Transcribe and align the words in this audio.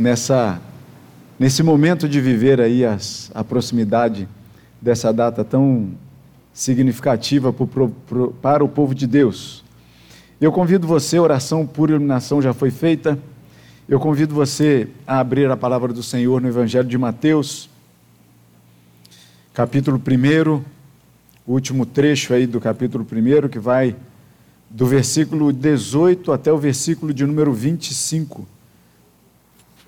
nessa, 0.00 0.60
nesse 1.38 1.62
momento 1.62 2.08
de 2.08 2.20
viver 2.20 2.60
aí 2.60 2.84
as, 2.84 3.30
a 3.34 3.44
proximidade 3.44 4.28
dessa 4.80 5.12
data 5.12 5.44
tão 5.44 5.90
significativa 6.52 7.52
para 7.52 8.64
o 8.64 8.68
povo 8.68 8.94
de 8.94 9.06
Deus. 9.06 9.62
Eu 10.40 10.50
convido 10.50 10.86
você, 10.86 11.18
oração 11.18 11.66
por 11.66 11.90
iluminação 11.90 12.40
já 12.40 12.52
foi 12.52 12.70
feita. 12.70 13.18
Eu 13.88 14.00
convido 14.00 14.34
você 14.34 14.88
a 15.06 15.20
abrir 15.20 15.50
a 15.50 15.56
palavra 15.56 15.92
do 15.92 16.02
Senhor 16.02 16.40
no 16.40 16.48
Evangelho 16.48 16.88
de 16.88 16.96
Mateus, 16.96 17.68
capítulo 19.52 20.00
1, 20.00 20.62
o 21.46 21.52
último 21.52 21.84
trecho 21.84 22.32
aí 22.32 22.46
do 22.46 22.60
capítulo 22.60 23.04
1, 23.04 23.48
que 23.48 23.58
vai 23.58 23.96
do 24.70 24.86
versículo 24.86 25.52
18 25.52 26.32
até 26.32 26.52
o 26.52 26.56
versículo 26.56 27.12
de 27.12 27.26
número 27.26 27.52
25. 27.52 28.46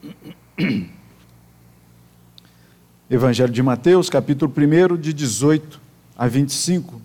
Evangelho 3.08 3.52
de 3.52 3.62
Mateus, 3.62 4.10
capítulo 4.10 4.52
1, 4.56 4.96
de 4.96 5.12
18 5.12 5.80
a 6.16 6.26
25. 6.26 7.00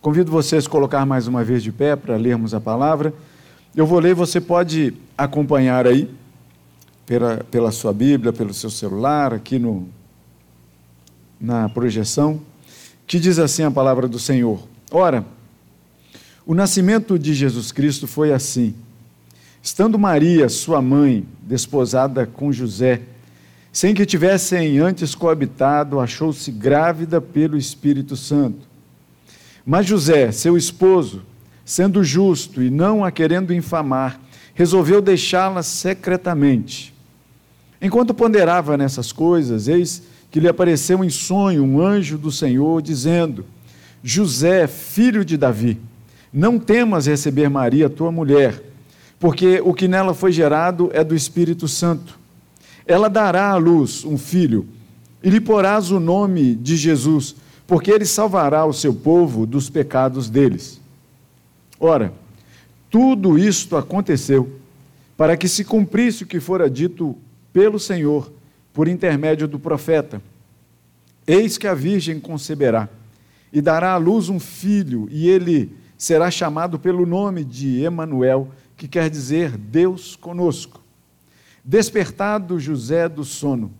Convido 0.00 0.30
vocês 0.30 0.66
a 0.66 0.70
colocar 0.70 1.06
mais 1.06 1.26
uma 1.26 1.42
vez 1.42 1.62
de 1.62 1.72
pé 1.72 1.96
para 1.96 2.16
lermos 2.16 2.52
a 2.52 2.60
palavra. 2.60 3.14
Eu 3.74 3.86
vou 3.86 3.98
ler, 3.98 4.14
você 4.14 4.40
pode 4.40 4.94
acompanhar 5.16 5.86
aí, 5.86 6.10
pela, 7.06 7.38
pela 7.50 7.72
sua 7.72 7.92
Bíblia, 7.92 8.32
pelo 8.32 8.52
seu 8.52 8.70
celular, 8.70 9.32
aqui 9.32 9.58
no, 9.58 9.88
na 11.40 11.68
projeção, 11.68 12.40
que 13.06 13.18
diz 13.18 13.38
assim 13.38 13.62
a 13.62 13.70
palavra 13.70 14.06
do 14.06 14.18
Senhor. 14.18 14.62
Ora, 14.90 15.24
o 16.44 16.54
nascimento 16.54 17.18
de 17.18 17.32
Jesus 17.32 17.72
Cristo 17.72 18.06
foi 18.06 18.32
assim. 18.32 18.74
Estando 19.62 19.96
Maria, 19.96 20.48
sua 20.48 20.82
mãe, 20.82 21.24
desposada 21.40 22.26
com 22.26 22.52
José, 22.52 23.02
sem 23.72 23.94
que 23.94 24.04
tivessem 24.04 24.80
antes 24.80 25.14
coabitado, 25.14 26.00
achou-se 26.00 26.50
grávida 26.50 27.20
pelo 27.20 27.56
Espírito 27.56 28.16
Santo. 28.16 28.66
Mas 29.64 29.86
José, 29.86 30.32
seu 30.32 30.56
esposo, 30.56 31.22
sendo 31.64 32.02
justo 32.02 32.60
e 32.60 32.70
não 32.70 33.04
a 33.04 33.12
querendo 33.12 33.54
infamar, 33.54 34.20
resolveu 34.52 35.00
deixá-la 35.00 35.62
secretamente. 35.62 36.92
Enquanto 37.80 38.12
ponderava 38.12 38.76
nessas 38.76 39.12
coisas, 39.12 39.68
eis 39.68 40.02
que 40.28 40.40
lhe 40.40 40.48
apareceu 40.48 41.04
em 41.04 41.10
sonho 41.10 41.62
um 41.62 41.80
anjo 41.80 42.18
do 42.18 42.32
Senhor, 42.32 42.82
dizendo: 42.82 43.46
José, 44.02 44.66
filho 44.66 45.24
de 45.24 45.36
Davi, 45.36 45.78
não 46.32 46.58
temas 46.58 47.06
receber 47.06 47.48
Maria, 47.48 47.88
tua 47.88 48.10
mulher, 48.10 48.71
porque 49.22 49.62
o 49.64 49.72
que 49.72 49.86
nela 49.86 50.14
foi 50.14 50.32
gerado 50.32 50.90
é 50.92 51.04
do 51.04 51.14
Espírito 51.14 51.68
Santo. 51.68 52.18
Ela 52.84 53.08
dará 53.08 53.50
à 53.50 53.56
luz 53.56 54.04
um 54.04 54.18
filho, 54.18 54.66
e 55.22 55.30
lhe 55.30 55.40
porás 55.40 55.92
o 55.92 56.00
nome 56.00 56.56
de 56.56 56.76
Jesus, 56.76 57.36
porque 57.64 57.92
ele 57.92 58.04
salvará 58.04 58.64
o 58.66 58.72
seu 58.72 58.92
povo 58.92 59.46
dos 59.46 59.70
pecados 59.70 60.28
deles. 60.28 60.80
Ora, 61.78 62.12
tudo 62.90 63.38
isto 63.38 63.76
aconteceu 63.76 64.58
para 65.16 65.36
que 65.36 65.46
se 65.46 65.62
cumprisse 65.62 66.24
o 66.24 66.26
que 66.26 66.40
fora 66.40 66.68
dito 66.68 67.16
pelo 67.52 67.78
Senhor 67.78 68.28
por 68.72 68.88
intermédio 68.88 69.46
do 69.46 69.56
profeta. 69.56 70.20
Eis 71.24 71.56
que 71.56 71.68
a 71.68 71.74
virgem 71.74 72.18
conceberá 72.18 72.88
e 73.52 73.60
dará 73.60 73.92
à 73.92 73.98
luz 73.98 74.28
um 74.28 74.40
filho, 74.40 75.06
e 75.12 75.28
ele 75.28 75.72
será 75.96 76.28
chamado 76.28 76.76
pelo 76.76 77.06
nome 77.06 77.44
de 77.44 77.84
Emanuel, 77.84 78.48
que 78.82 78.88
quer 78.88 79.08
dizer 79.08 79.56
Deus 79.56 80.16
conosco. 80.16 80.82
Despertado 81.64 82.58
José 82.58 83.08
do 83.08 83.22
sono, 83.22 83.70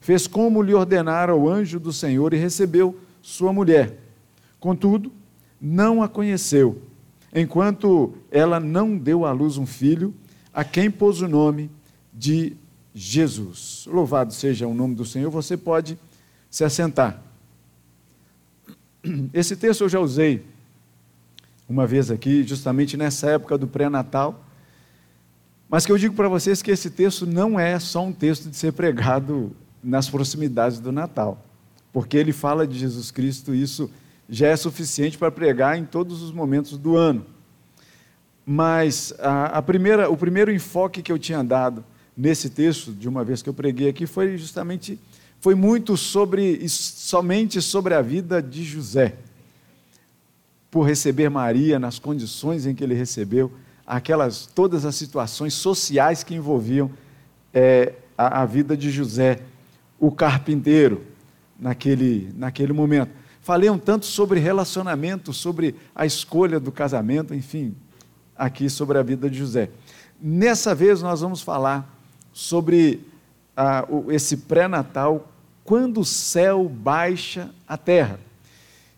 fez 0.00 0.26
como 0.26 0.60
lhe 0.60 0.74
ordenara 0.74 1.32
o 1.32 1.48
anjo 1.48 1.78
do 1.78 1.92
Senhor 1.92 2.34
e 2.34 2.38
recebeu 2.38 2.98
sua 3.22 3.52
mulher. 3.52 3.96
Contudo, 4.58 5.12
não 5.60 6.02
a 6.02 6.08
conheceu, 6.08 6.82
enquanto 7.32 8.14
ela 8.32 8.58
não 8.58 8.98
deu 8.98 9.24
à 9.24 9.30
luz 9.30 9.58
um 9.58 9.66
filho, 9.66 10.12
a 10.52 10.64
quem 10.64 10.90
pôs 10.90 11.22
o 11.22 11.28
nome 11.28 11.70
de 12.12 12.56
Jesus. 12.92 13.86
Louvado 13.88 14.34
seja 14.34 14.66
o 14.66 14.74
nome 14.74 14.96
do 14.96 15.04
Senhor, 15.04 15.30
você 15.30 15.56
pode 15.56 15.96
se 16.50 16.64
assentar. 16.64 17.22
Esse 19.32 19.54
texto 19.54 19.82
eu 19.82 19.88
já 19.88 20.00
usei 20.00 20.44
uma 21.68 21.86
vez 21.86 22.10
aqui, 22.10 22.42
justamente 22.42 22.96
nessa 22.96 23.30
época 23.30 23.56
do 23.56 23.68
pré-natal. 23.68 24.46
Mas 25.68 25.84
que 25.84 25.92
eu 25.92 25.98
digo 25.98 26.14
para 26.14 26.28
vocês 26.28 26.62
que 26.62 26.70
esse 26.70 26.90
texto 26.90 27.26
não 27.26 27.60
é 27.60 27.78
só 27.78 28.04
um 28.04 28.12
texto 28.12 28.48
de 28.48 28.56
ser 28.56 28.72
pregado 28.72 29.54
nas 29.82 30.08
proximidades 30.08 30.80
do 30.80 30.90
Natal, 30.90 31.44
porque 31.92 32.16
ele 32.16 32.32
fala 32.32 32.66
de 32.66 32.78
Jesus 32.78 33.10
Cristo, 33.10 33.54
isso 33.54 33.90
já 34.28 34.48
é 34.48 34.56
suficiente 34.56 35.18
para 35.18 35.30
pregar 35.30 35.78
em 35.78 35.84
todos 35.84 36.22
os 36.22 36.32
momentos 36.32 36.76
do 36.76 36.96
ano. 36.96 37.24
Mas 38.44 39.12
a, 39.18 39.58
a 39.58 39.62
primeira, 39.62 40.10
o 40.10 40.16
primeiro 40.16 40.50
enfoque 40.50 41.02
que 41.02 41.12
eu 41.12 41.18
tinha 41.18 41.44
dado 41.44 41.84
nesse 42.16 42.48
texto, 42.48 42.92
de 42.92 43.08
uma 43.08 43.22
vez 43.22 43.42
que 43.42 43.48
eu 43.48 43.54
preguei 43.54 43.88
aqui, 43.90 44.06
foi 44.06 44.36
justamente 44.36 44.98
foi 45.40 45.54
muito 45.54 45.96
sobre 45.96 46.68
somente 46.68 47.62
sobre 47.62 47.94
a 47.94 48.02
vida 48.02 48.42
de 48.42 48.64
José 48.64 49.14
por 50.70 50.82
receber 50.82 51.28
Maria 51.28 51.78
nas 51.78 51.98
condições 51.98 52.66
em 52.66 52.74
que 52.74 52.82
ele 52.82 52.94
recebeu, 52.94 53.52
aquelas 53.88 54.44
todas 54.44 54.84
as 54.84 54.94
situações 54.94 55.54
sociais 55.54 56.22
que 56.22 56.34
envolviam 56.34 56.90
é, 57.54 57.94
a, 58.18 58.42
a, 58.42 58.44
vida 58.44 58.76
de 58.76 58.90
José, 58.90 59.40
o 59.98 60.12
carpinteiro, 60.12 61.02
naquele, 61.58 62.30
naquele 62.36 62.74
momento. 62.74 63.10
Falei 63.40 63.70
um 63.70 63.78
tanto 63.78 64.04
sobre 64.04 64.38
relacionamento, 64.38 65.32
sobre 65.32 65.74
a 65.94 66.04
escolha 66.04 66.60
do 66.60 66.70
casamento, 66.70 67.34
enfim, 67.34 67.74
aqui 68.36 68.68
sobre 68.68 68.98
a 68.98 69.02
vida 69.02 69.30
de 69.30 69.38
José. 69.38 69.70
Nessa 70.20 70.74
vez 70.74 71.00
nós 71.00 71.22
vamos 71.22 71.40
falar 71.40 71.98
sobre 72.30 73.00
ah, 73.56 73.86
esse 74.10 74.36
pré-natal, 74.36 75.32
quando 75.64 76.00
o 76.00 76.04
céu 76.04 76.68
baixa 76.68 77.50
a 77.66 77.78
terra. 77.78 78.20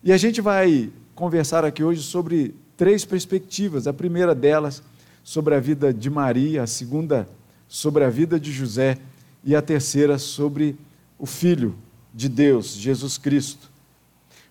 E 0.03 0.11
a 0.11 0.17
gente 0.17 0.41
vai 0.41 0.91
conversar 1.15 1.63
aqui 1.63 1.81
hoje 1.81 2.01
sobre 2.01 2.53
três 2.81 3.05
perspectivas. 3.05 3.85
A 3.85 3.93
primeira 3.93 4.33
delas 4.33 4.81
sobre 5.23 5.53
a 5.53 5.59
vida 5.59 5.93
de 5.93 6.09
Maria, 6.09 6.63
a 6.63 6.67
segunda 6.67 7.29
sobre 7.67 8.03
a 8.03 8.09
vida 8.09 8.39
de 8.39 8.51
José 8.51 8.97
e 9.43 9.55
a 9.55 9.61
terceira 9.61 10.17
sobre 10.17 10.75
o 11.19 11.27
Filho 11.27 11.75
de 12.11 12.27
Deus, 12.27 12.73
Jesus 12.73 13.19
Cristo. 13.19 13.69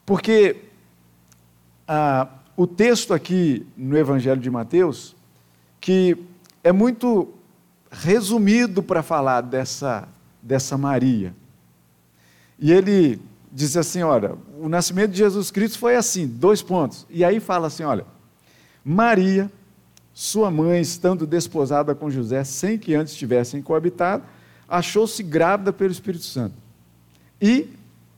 Porque 0.06 0.58
ah, 1.88 2.28
o 2.56 2.68
texto 2.68 3.12
aqui 3.12 3.66
no 3.76 3.98
Evangelho 3.98 4.40
de 4.40 4.48
Mateus, 4.48 5.16
que 5.80 6.16
é 6.62 6.70
muito 6.70 7.34
resumido 7.90 8.80
para 8.80 9.02
falar 9.02 9.40
dessa, 9.40 10.08
dessa 10.40 10.78
Maria. 10.78 11.34
E 12.60 12.70
ele 12.70 13.20
diz 13.50 13.76
assim: 13.76 14.04
olha, 14.04 14.38
o 14.56 14.68
nascimento 14.68 15.10
de 15.10 15.18
Jesus 15.18 15.50
Cristo 15.50 15.80
foi 15.80 15.96
assim, 15.96 16.28
dois 16.28 16.62
pontos. 16.62 17.04
E 17.10 17.24
aí 17.24 17.40
fala 17.40 17.66
assim: 17.66 17.82
olha, 17.82 18.06
Maria, 18.84 19.50
sua 20.12 20.50
mãe, 20.50 20.80
estando 20.80 21.26
desposada 21.26 21.94
com 21.94 22.10
José, 22.10 22.42
sem 22.44 22.78
que 22.78 22.94
antes 22.94 23.14
tivessem 23.14 23.62
coabitado, 23.62 24.24
achou-se 24.68 25.22
grávida 25.22 25.72
pelo 25.72 25.90
Espírito 25.90 26.24
Santo. 26.24 26.54
E, 27.40 27.68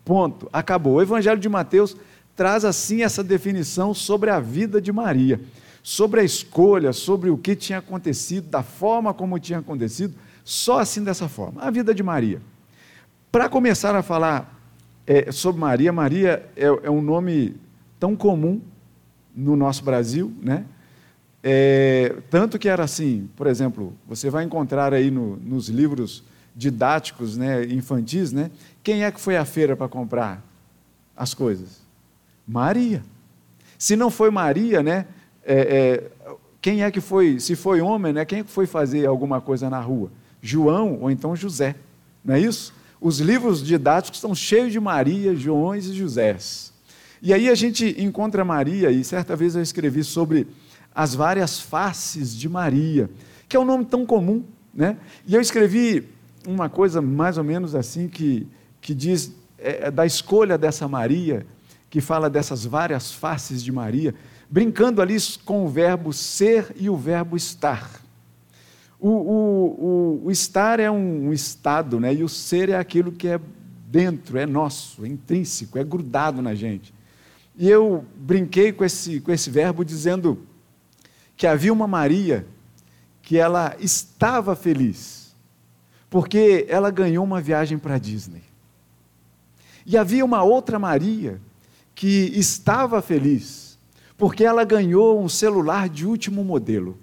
ponto, 0.04 0.48
acabou. 0.52 0.94
O 0.94 1.02
Evangelho 1.02 1.40
de 1.40 1.48
Mateus 1.48 1.96
traz 2.34 2.64
assim 2.64 3.02
essa 3.02 3.22
definição 3.22 3.94
sobre 3.94 4.30
a 4.30 4.40
vida 4.40 4.80
de 4.80 4.92
Maria, 4.92 5.40
sobre 5.82 6.20
a 6.20 6.24
escolha, 6.24 6.92
sobre 6.92 7.30
o 7.30 7.36
que 7.36 7.54
tinha 7.54 7.78
acontecido, 7.78 8.48
da 8.48 8.62
forma 8.62 9.12
como 9.14 9.38
tinha 9.38 9.58
acontecido, 9.58 10.14
só 10.44 10.80
assim 10.80 11.04
dessa 11.04 11.28
forma. 11.28 11.62
A 11.62 11.70
vida 11.70 11.94
de 11.94 12.02
Maria. 12.02 12.40
Para 13.30 13.48
começar 13.48 13.94
a 13.94 14.02
falar 14.02 14.60
é, 15.06 15.30
sobre 15.32 15.60
Maria. 15.60 15.92
Maria 15.92 16.48
é, 16.56 16.66
é, 16.66 16.90
um 16.90 17.02
nome 17.02 17.56
tão 17.98 18.16
comum 18.16 18.60
no 19.34 19.56
nosso 19.56 19.84
Brasil, 19.84 20.32
né? 20.40 20.64
É, 21.42 22.14
tanto 22.30 22.58
que 22.58 22.68
era 22.68 22.84
assim, 22.84 23.28
por 23.36 23.46
exemplo, 23.46 23.92
você 24.06 24.30
vai 24.30 24.44
encontrar 24.44 24.94
aí 24.94 25.10
no, 25.10 25.36
nos 25.36 25.68
livros 25.68 26.22
didáticos, 26.54 27.36
né, 27.36 27.64
infantis, 27.64 28.32
né? 28.32 28.50
Quem 28.82 29.04
é 29.04 29.10
que 29.10 29.20
foi 29.20 29.36
à 29.36 29.44
feira 29.44 29.76
para 29.76 29.88
comprar 29.88 30.44
as 31.16 31.34
coisas? 31.34 31.80
Maria. 32.46 33.02
Se 33.76 33.96
não 33.96 34.10
foi 34.10 34.30
Maria, 34.30 34.82
né? 34.82 35.06
É, 35.44 36.10
é, 36.24 36.34
quem 36.60 36.84
é 36.84 36.90
que 36.90 37.00
foi? 37.00 37.40
Se 37.40 37.56
foi 37.56 37.80
homem, 37.80 38.12
né? 38.12 38.24
Quem 38.24 38.40
é 38.40 38.44
que 38.44 38.50
foi 38.50 38.66
fazer 38.66 39.06
alguma 39.06 39.40
coisa 39.40 39.68
na 39.68 39.80
rua? 39.80 40.12
João 40.40 41.00
ou 41.00 41.10
então 41.10 41.34
José, 41.34 41.74
não 42.24 42.34
é 42.34 42.40
isso? 42.40 42.72
os 43.02 43.18
livros 43.18 43.62
didáticos 43.62 44.18
estão 44.18 44.32
cheios 44.32 44.70
de 44.70 44.78
Maria, 44.78 45.34
Joões 45.34 45.86
e 45.86 45.92
Josés. 45.92 46.71
E 47.22 47.32
aí 47.32 47.48
a 47.48 47.54
gente 47.54 47.94
encontra 48.02 48.44
Maria, 48.44 48.90
e 48.90 49.04
certa 49.04 49.36
vez 49.36 49.54
eu 49.54 49.62
escrevi 49.62 50.02
sobre 50.02 50.48
as 50.92 51.14
várias 51.14 51.60
faces 51.60 52.36
de 52.36 52.48
Maria, 52.48 53.08
que 53.48 53.56
é 53.56 53.60
um 53.60 53.64
nome 53.64 53.84
tão 53.84 54.04
comum, 54.04 54.42
né? 54.74 54.96
E 55.24 55.32
eu 55.32 55.40
escrevi 55.40 56.08
uma 56.44 56.68
coisa 56.68 57.00
mais 57.00 57.38
ou 57.38 57.44
menos 57.44 57.76
assim 57.76 58.08
que, 58.08 58.44
que 58.80 58.92
diz 58.92 59.32
é, 59.56 59.86
é 59.86 59.90
da 59.92 60.04
escolha 60.04 60.58
dessa 60.58 60.88
Maria, 60.88 61.46
que 61.88 62.00
fala 62.00 62.28
dessas 62.28 62.64
várias 62.64 63.12
faces 63.12 63.62
de 63.62 63.70
Maria, 63.70 64.16
brincando 64.50 65.00
ali 65.00 65.16
com 65.44 65.64
o 65.64 65.68
verbo 65.68 66.12
ser 66.12 66.74
e 66.74 66.90
o 66.90 66.96
verbo 66.96 67.36
estar. 67.36 68.02
O, 68.98 69.08
o, 69.08 70.22
o, 70.24 70.26
o 70.26 70.30
estar 70.32 70.80
é 70.80 70.90
um, 70.90 71.28
um 71.28 71.32
estado, 71.32 72.00
né? 72.00 72.12
e 72.12 72.24
o 72.24 72.28
ser 72.28 72.68
é 72.68 72.76
aquilo 72.76 73.12
que 73.12 73.28
é 73.28 73.40
dentro, 73.86 74.38
é 74.38 74.44
nosso, 74.44 75.04
é 75.04 75.08
intrínseco, 75.08 75.78
é 75.78 75.84
grudado 75.84 76.42
na 76.42 76.54
gente. 76.54 76.92
E 77.56 77.68
eu 77.68 78.04
brinquei 78.16 78.72
com 78.72 78.84
esse, 78.84 79.20
com 79.20 79.30
esse 79.30 79.50
verbo 79.50 79.84
dizendo 79.84 80.46
que 81.36 81.46
havia 81.46 81.72
uma 81.72 81.86
Maria 81.86 82.46
que 83.20 83.38
ela 83.38 83.76
estava 83.78 84.56
feliz, 84.56 85.34
porque 86.10 86.66
ela 86.68 86.90
ganhou 86.90 87.24
uma 87.24 87.40
viagem 87.40 87.78
para 87.78 87.98
Disney. 87.98 88.42
E 89.84 89.96
havia 89.96 90.24
uma 90.24 90.42
outra 90.42 90.78
Maria 90.78 91.40
que 91.94 92.32
estava 92.34 93.02
feliz, 93.02 93.78
porque 94.16 94.44
ela 94.44 94.64
ganhou 94.64 95.22
um 95.22 95.28
celular 95.28 95.88
de 95.88 96.06
último 96.06 96.44
modelo. 96.44 96.98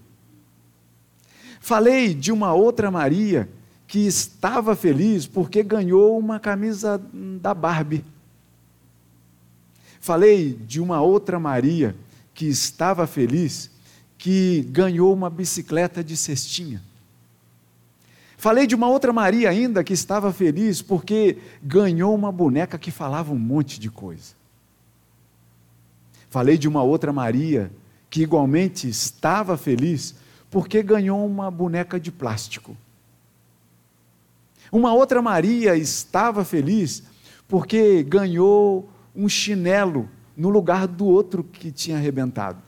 Falei 1.59 2.13
de 2.13 2.31
uma 2.31 2.53
outra 2.53 2.89
Maria 2.89 3.49
que 3.85 3.99
estava 4.05 4.75
feliz 4.75 5.27
porque 5.27 5.63
ganhou 5.63 6.17
uma 6.17 6.39
camisa 6.39 7.01
da 7.41 7.53
Barbie. 7.53 8.05
Falei 10.09 10.53
de 10.65 10.81
uma 10.81 10.99
outra 11.03 11.39
Maria 11.39 11.95
que 12.33 12.47
estava 12.47 13.05
feliz 13.05 13.69
que 14.17 14.67
ganhou 14.71 15.13
uma 15.13 15.29
bicicleta 15.29 16.03
de 16.03 16.17
cestinha. 16.17 16.81
Falei 18.35 18.65
de 18.65 18.73
uma 18.73 18.89
outra 18.89 19.13
Maria 19.13 19.51
ainda 19.51 19.83
que 19.83 19.93
estava 19.93 20.33
feliz 20.33 20.81
porque 20.81 21.37
ganhou 21.61 22.15
uma 22.15 22.31
boneca 22.31 22.75
que 22.75 22.89
falava 22.89 23.31
um 23.31 23.37
monte 23.37 23.79
de 23.79 23.91
coisa. 23.91 24.33
Falei 26.27 26.57
de 26.57 26.67
uma 26.67 26.81
outra 26.81 27.13
Maria 27.13 27.71
que 28.09 28.23
igualmente 28.23 28.89
estava 28.89 29.55
feliz 29.57 30.15
porque 30.49 30.81
ganhou 30.81 31.23
uma 31.23 31.51
boneca 31.51 31.99
de 31.99 32.11
plástico. 32.11 32.75
Uma 34.71 34.91
outra 34.91 35.21
Maria 35.21 35.75
estava 35.75 36.43
feliz 36.43 37.03
porque 37.47 38.01
ganhou 38.01 38.89
um 39.15 39.27
chinelo 39.27 40.09
no 40.35 40.49
lugar 40.49 40.87
do 40.87 41.05
outro 41.05 41.43
que 41.43 41.71
tinha 41.71 41.97
arrebentado. 41.97 42.61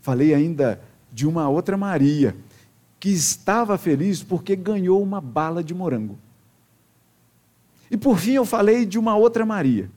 Falei 0.00 0.34
ainda 0.34 0.80
de 1.12 1.26
uma 1.26 1.48
outra 1.48 1.76
Maria 1.76 2.36
que 3.00 3.08
estava 3.08 3.76
feliz 3.78 4.22
porque 4.22 4.54
ganhou 4.54 5.02
uma 5.02 5.20
bala 5.20 5.64
de 5.64 5.74
morango. 5.74 6.18
E 7.90 7.96
por 7.96 8.18
fim 8.18 8.32
eu 8.32 8.44
falei 8.44 8.84
de 8.84 8.98
uma 8.98 9.16
outra 9.16 9.46
Maria 9.46 9.90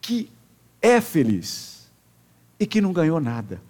que 0.00 0.30
é 0.80 1.00
feliz 1.00 1.90
e 2.58 2.66
que 2.66 2.80
não 2.80 2.92
ganhou 2.92 3.20
nada. 3.20 3.60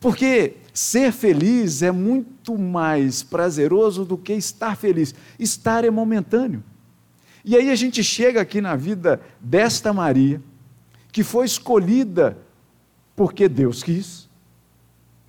Porque 0.00 0.56
ser 0.74 1.12
feliz 1.12 1.80
é 1.82 1.92
muito 1.92 2.58
mais 2.58 3.22
prazeroso 3.22 4.04
do 4.04 4.18
que 4.18 4.32
estar 4.32 4.76
feliz. 4.76 5.14
Estar 5.38 5.84
é 5.84 5.90
momentâneo. 5.90 6.62
E 7.44 7.56
aí 7.56 7.70
a 7.70 7.74
gente 7.74 8.02
chega 8.04 8.40
aqui 8.40 8.60
na 8.60 8.76
vida 8.76 9.20
desta 9.40 9.92
Maria, 9.92 10.40
que 11.10 11.24
foi 11.24 11.46
escolhida 11.46 12.38
porque 13.16 13.48
Deus 13.48 13.82
quis. 13.82 14.28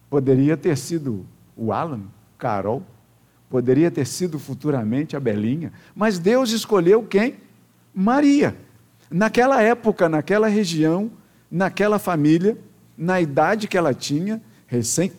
Poderia 0.10 0.56
ter 0.56 0.78
sido 0.78 1.26
o 1.58 1.72
Alan, 1.72 2.04
Carol, 2.38 2.84
poderia 3.50 3.90
ter 3.92 4.06
sido 4.06 4.40
futuramente 4.40 5.16
a 5.16 5.20
Belinha, 5.20 5.72
mas 5.96 6.20
Deus 6.20 6.52
escolheu 6.52 7.04
quem? 7.04 7.36
Maria. 7.94 8.56
Naquela 9.10 9.62
época, 9.62 10.10
naquela 10.10 10.48
região, 10.48 11.12
naquela 11.50 12.00
família, 12.00 12.58
na 12.98 13.22
idade 13.22 13.68
que 13.68 13.78
ela 13.78 13.94
tinha, 13.94 14.42
recém, 14.66 15.12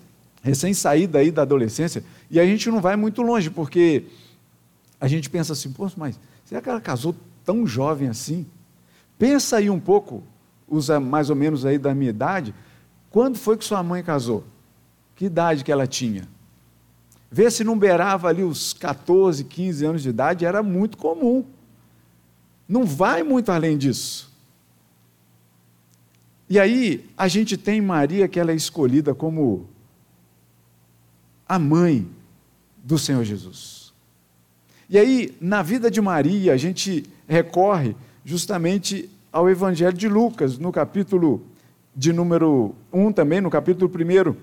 recém 0.43 0.75
saída 0.75 1.19
aí 1.19 1.31
da 1.31 1.43
adolescência, 1.43 2.03
e 2.31 2.41
a 2.41 2.45
gente 2.45 2.69
não 2.71 2.81
vai 2.81 2.97
muito 2.97 3.23
longe, 3.23 3.51
porque 3.51 4.05
a 5.01 5.07
gente 5.07 5.31
pensa 5.31 5.53
assim, 5.53 5.73
pô, 5.73 5.89
mas 5.97 6.19
será 6.45 6.61
que 6.61 6.69
ela 6.69 6.81
casou 6.81 7.15
tão 7.45 7.67
jovem 7.67 8.09
assim? 8.09 8.47
Pensa 9.19 9.57
aí 9.57 9.71
um 9.71 9.81
pouco, 9.81 10.23
usa 10.69 10.99
mais 10.99 11.31
ou 11.31 11.37
menos 11.37 11.65
aí 11.65 11.79
da 11.79 11.95
minha 11.95 12.11
idade, 12.11 12.55
quando 13.11 13.39
foi 13.39 13.57
que 13.57 13.65
sua 13.65 13.83
mãe 13.83 14.03
casou? 14.03 14.45
Que 15.15 15.27
idade 15.27 15.65
que 15.65 15.71
ela 15.71 15.87
tinha? 15.87 16.29
Vê 17.31 17.51
se 17.51 17.65
não 17.65 17.79
beirava 17.79 18.29
ali 18.29 18.43
os 18.43 18.73
14, 18.73 19.45
15 19.45 19.85
anos 19.85 20.03
de 20.03 20.09
idade, 20.09 20.45
era 20.45 20.63
muito 20.63 20.97
comum. 20.97 21.45
Não 22.69 22.85
vai 22.85 23.23
muito 23.23 23.51
além 23.51 23.77
disso. 23.77 24.33
E 26.49 26.59
aí 26.59 27.09
a 27.17 27.27
gente 27.27 27.57
tem 27.57 27.81
Maria 27.81 28.29
que 28.29 28.39
ela 28.39 28.53
é 28.53 28.55
escolhida 28.55 29.15
como 29.15 29.69
a 31.49 31.59
mãe 31.59 32.09
do 32.83 32.99
Senhor 32.99 33.25
Jesus. 33.25 33.84
E 34.89 34.99
aí, 34.99 35.35
na 35.41 35.63
vida 35.63 35.91
de 35.91 36.01
Maria, 36.01 36.53
a 36.53 36.57
gente 36.57 37.05
recorre 37.27 37.97
justamente 38.25 39.09
ao 39.33 39.49
Evangelho 39.49 39.97
de 39.97 40.09
Lucas, 40.09 40.59
no 40.59 40.71
capítulo 40.71 41.43
de 41.97 42.13
número 42.13 42.75
1 42.93 43.13
também, 43.13 43.41
no 43.41 43.51
capítulo 43.51 43.91
1, 43.91 44.37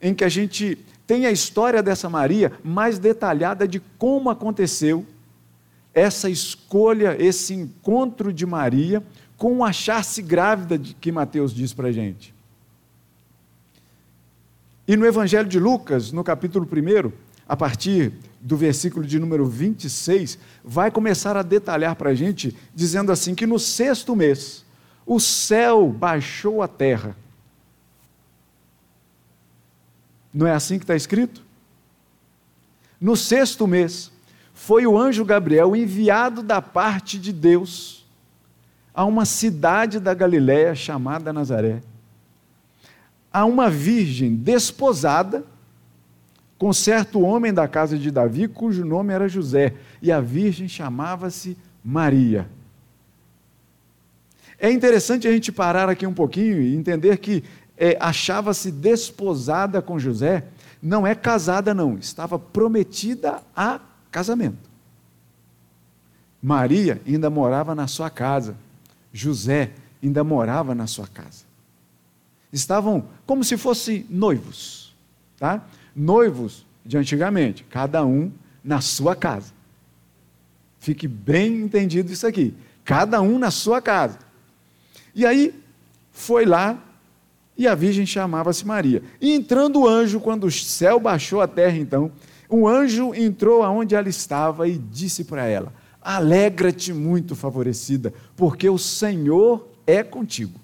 em 0.00 0.14
que 0.14 0.24
a 0.24 0.28
gente 0.28 0.78
tem 1.06 1.26
a 1.26 1.30
história 1.30 1.82
dessa 1.82 2.08
Maria 2.08 2.52
mais 2.62 2.98
detalhada 2.98 3.68
de 3.68 3.80
como 3.98 4.30
aconteceu 4.30 5.06
essa 5.92 6.28
escolha, 6.28 7.16
esse 7.22 7.54
encontro 7.54 8.32
de 8.32 8.44
Maria 8.44 9.02
com 9.36 9.58
o 9.58 9.64
achar-se 9.64 10.22
grávida 10.22 10.78
que 11.00 11.12
Mateus 11.12 11.54
diz 11.54 11.72
para 11.72 11.88
a 11.88 11.92
gente. 11.92 12.34
E 14.86 14.96
no 14.96 15.06
Evangelho 15.06 15.48
de 15.48 15.58
Lucas, 15.58 16.12
no 16.12 16.24
capítulo 16.24 16.66
1, 16.66 17.12
a 17.48 17.56
partir 17.56 18.12
do 18.40 18.56
versículo 18.56 19.06
de 19.06 19.18
número 19.18 19.46
26, 19.46 20.38
vai 20.62 20.90
começar 20.90 21.36
a 21.36 21.42
detalhar 21.42 21.96
para 21.96 22.10
a 22.10 22.14
gente, 22.14 22.54
dizendo 22.74 23.10
assim: 23.10 23.34
que 23.34 23.46
no 23.46 23.58
sexto 23.58 24.14
mês, 24.14 24.64
o 25.06 25.18
céu 25.20 25.88
baixou 25.88 26.62
à 26.62 26.68
terra. 26.68 27.16
Não 30.32 30.46
é 30.46 30.52
assim 30.52 30.78
que 30.78 30.84
está 30.84 30.96
escrito? 30.96 31.42
No 33.00 33.16
sexto 33.16 33.66
mês, 33.66 34.10
foi 34.52 34.86
o 34.86 34.98
anjo 34.98 35.24
Gabriel 35.24 35.76
enviado 35.76 36.42
da 36.42 36.60
parte 36.60 37.18
de 37.18 37.32
Deus 37.32 38.04
a 38.94 39.04
uma 39.04 39.24
cidade 39.24 39.98
da 39.98 40.14
Galiléia 40.14 40.74
chamada 40.74 41.32
Nazaré, 41.32 41.82
a 43.32 43.44
uma 43.44 43.68
virgem 43.68 44.34
desposada 44.36 45.44
com 46.64 46.72
certo 46.72 47.20
homem 47.20 47.52
da 47.52 47.68
casa 47.68 47.98
de 47.98 48.10
Davi, 48.10 48.48
cujo 48.48 48.86
nome 48.86 49.12
era 49.12 49.28
José, 49.28 49.74
e 50.00 50.10
a 50.10 50.18
virgem 50.18 50.66
chamava-se 50.66 51.58
Maria. 51.84 52.48
É 54.58 54.72
interessante 54.72 55.28
a 55.28 55.30
gente 55.30 55.52
parar 55.52 55.90
aqui 55.90 56.06
um 56.06 56.14
pouquinho 56.14 56.62
e 56.62 56.74
entender 56.74 57.18
que 57.18 57.44
é, 57.76 57.98
achava-se 58.00 58.72
desposada 58.72 59.82
com 59.82 59.98
José, 59.98 60.44
não 60.82 61.06
é 61.06 61.14
casada, 61.14 61.74
não, 61.74 61.98
estava 61.98 62.38
prometida 62.38 63.42
a 63.54 63.78
casamento. 64.10 64.70
Maria 66.42 66.98
ainda 67.06 67.28
morava 67.28 67.74
na 67.74 67.86
sua 67.86 68.08
casa. 68.08 68.56
José 69.12 69.72
ainda 70.02 70.24
morava 70.24 70.74
na 70.74 70.86
sua 70.86 71.06
casa. 71.06 71.44
Estavam 72.50 73.04
como 73.26 73.44
se 73.44 73.58
fossem 73.58 74.06
noivos, 74.08 74.96
tá? 75.38 75.62
Noivos 75.94 76.66
de 76.84 76.96
antigamente, 76.96 77.64
cada 77.64 78.04
um 78.04 78.30
na 78.62 78.80
sua 78.80 79.14
casa. 79.14 79.52
Fique 80.78 81.08
bem 81.08 81.62
entendido 81.62 82.12
isso 82.12 82.26
aqui. 82.26 82.54
Cada 82.84 83.20
um 83.22 83.38
na 83.38 83.50
sua 83.50 83.80
casa. 83.80 84.18
E 85.14 85.24
aí 85.24 85.54
foi 86.12 86.44
lá 86.44 86.78
e 87.56 87.66
a 87.66 87.74
virgem 87.74 88.04
chamava-se 88.04 88.66
Maria. 88.66 89.02
E 89.20 89.32
entrando 89.32 89.80
o 89.80 89.88
anjo, 89.88 90.20
quando 90.20 90.44
o 90.44 90.50
céu 90.50 90.98
baixou 90.98 91.40
a 91.40 91.46
terra, 91.48 91.76
então, 91.76 92.10
o 92.48 92.68
anjo 92.68 93.14
entrou 93.14 93.62
aonde 93.62 93.94
ela 93.94 94.08
estava 94.08 94.68
e 94.68 94.76
disse 94.76 95.24
para 95.24 95.46
ela: 95.46 95.72
Alegra-te 96.02 96.92
muito, 96.92 97.34
favorecida, 97.34 98.12
porque 98.36 98.68
o 98.68 98.78
Senhor 98.78 99.68
é 99.86 100.02
contigo. 100.02 100.60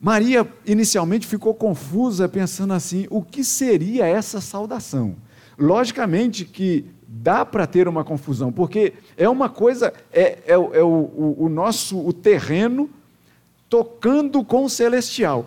Maria 0.00 0.46
inicialmente 0.64 1.26
ficou 1.26 1.54
confusa, 1.54 2.28
pensando 2.28 2.72
assim: 2.72 3.06
o 3.10 3.22
que 3.22 3.42
seria 3.42 4.06
essa 4.06 4.40
saudação? 4.40 5.16
Logicamente 5.58 6.44
que 6.44 6.84
dá 7.06 7.44
para 7.44 7.66
ter 7.66 7.88
uma 7.88 8.04
confusão, 8.04 8.52
porque 8.52 8.92
é 9.16 9.28
uma 9.28 9.48
coisa, 9.48 9.92
é, 10.12 10.38
é, 10.46 10.52
é 10.52 10.54
o, 10.54 10.66
o, 10.86 11.36
o 11.44 11.48
nosso 11.48 11.98
o 11.98 12.12
terreno 12.12 12.88
tocando 13.68 14.44
com 14.44 14.64
o 14.64 14.70
celestial. 14.70 15.46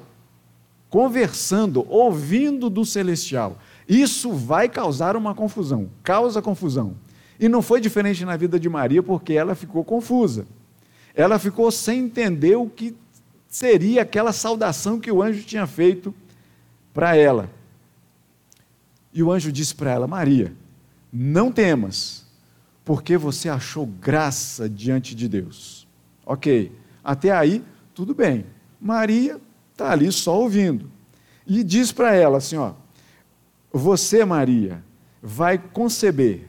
conversando, 0.90 1.86
ouvindo 1.88 2.70
do 2.70 2.84
celestial. 2.86 3.58
Isso 3.88 4.34
vai 4.34 4.68
causar 4.68 5.16
uma 5.16 5.34
confusão, 5.34 5.90
causa 6.04 6.42
confusão. 6.42 6.96
E 7.40 7.48
não 7.48 7.62
foi 7.62 7.80
diferente 7.80 8.26
na 8.26 8.36
vida 8.36 8.60
de 8.60 8.68
Maria, 8.68 9.02
porque 9.02 9.34
ela 9.34 9.56
ficou 9.56 9.86
confusa. 9.86 10.46
Ela 11.16 11.40
ficou 11.40 11.72
sem 11.72 12.00
entender 12.00 12.58
o 12.58 12.68
que 12.68 12.94
seria 13.52 14.04
aquela 14.04 14.32
saudação 14.32 14.98
que 14.98 15.12
o 15.12 15.22
anjo 15.22 15.44
tinha 15.44 15.68
feito 15.68 16.16
para 16.94 17.18
ela. 17.18 17.52
E 19.14 19.22
o 19.22 19.30
anjo 19.30 19.52
disse 19.52 19.76
para 19.76 19.92
ela: 19.92 20.08
Maria, 20.08 20.54
não 21.12 21.52
temas, 21.52 22.26
porque 22.86 23.18
você 23.18 23.50
achou 23.50 23.86
graça 23.86 24.70
diante 24.70 25.14
de 25.14 25.28
Deus. 25.28 25.86
Ok, 26.26 26.72
até 27.04 27.32
aí, 27.32 27.62
tudo 27.94 28.16
bem. 28.16 28.46
Maria 28.80 29.40
está 29.74 29.92
ali 29.92 30.10
só 30.12 30.40
ouvindo. 30.40 30.90
E 31.46 31.62
diz 31.62 31.92
para 31.92 32.16
ela 32.16 32.38
assim: 32.38 32.56
ó, 32.56 32.74
você, 33.72 34.24
Maria, 34.24 34.82
vai 35.22 35.58
conceber 35.58 36.48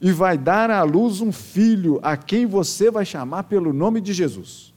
e 0.00 0.12
vai 0.12 0.38
dar 0.38 0.70
à 0.70 0.84
luz 0.84 1.20
um 1.20 1.32
filho 1.32 1.98
a 2.04 2.16
quem 2.16 2.46
você 2.46 2.88
vai 2.88 3.04
chamar 3.04 3.44
pelo 3.44 3.72
nome 3.72 4.00
de 4.00 4.12
Jesus. 4.12 4.75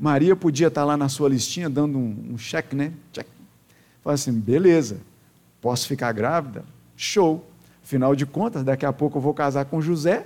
Maria 0.00 0.34
podia 0.34 0.68
estar 0.68 0.82
lá 0.82 0.96
na 0.96 1.10
sua 1.10 1.28
listinha 1.28 1.68
dando 1.68 1.98
um, 1.98 2.30
um 2.32 2.38
cheque, 2.38 2.74
né? 2.74 2.94
Check. 3.12 3.26
Fala 4.02 4.14
assim: 4.14 4.32
beleza, 4.32 4.96
posso 5.60 5.86
ficar 5.86 6.10
grávida? 6.12 6.64
Show. 6.96 7.46
Afinal 7.84 8.16
de 8.16 8.24
contas, 8.24 8.64
daqui 8.64 8.86
a 8.86 8.92
pouco 8.94 9.18
eu 9.18 9.22
vou 9.22 9.34
casar 9.34 9.66
com 9.66 9.80
José, 9.80 10.24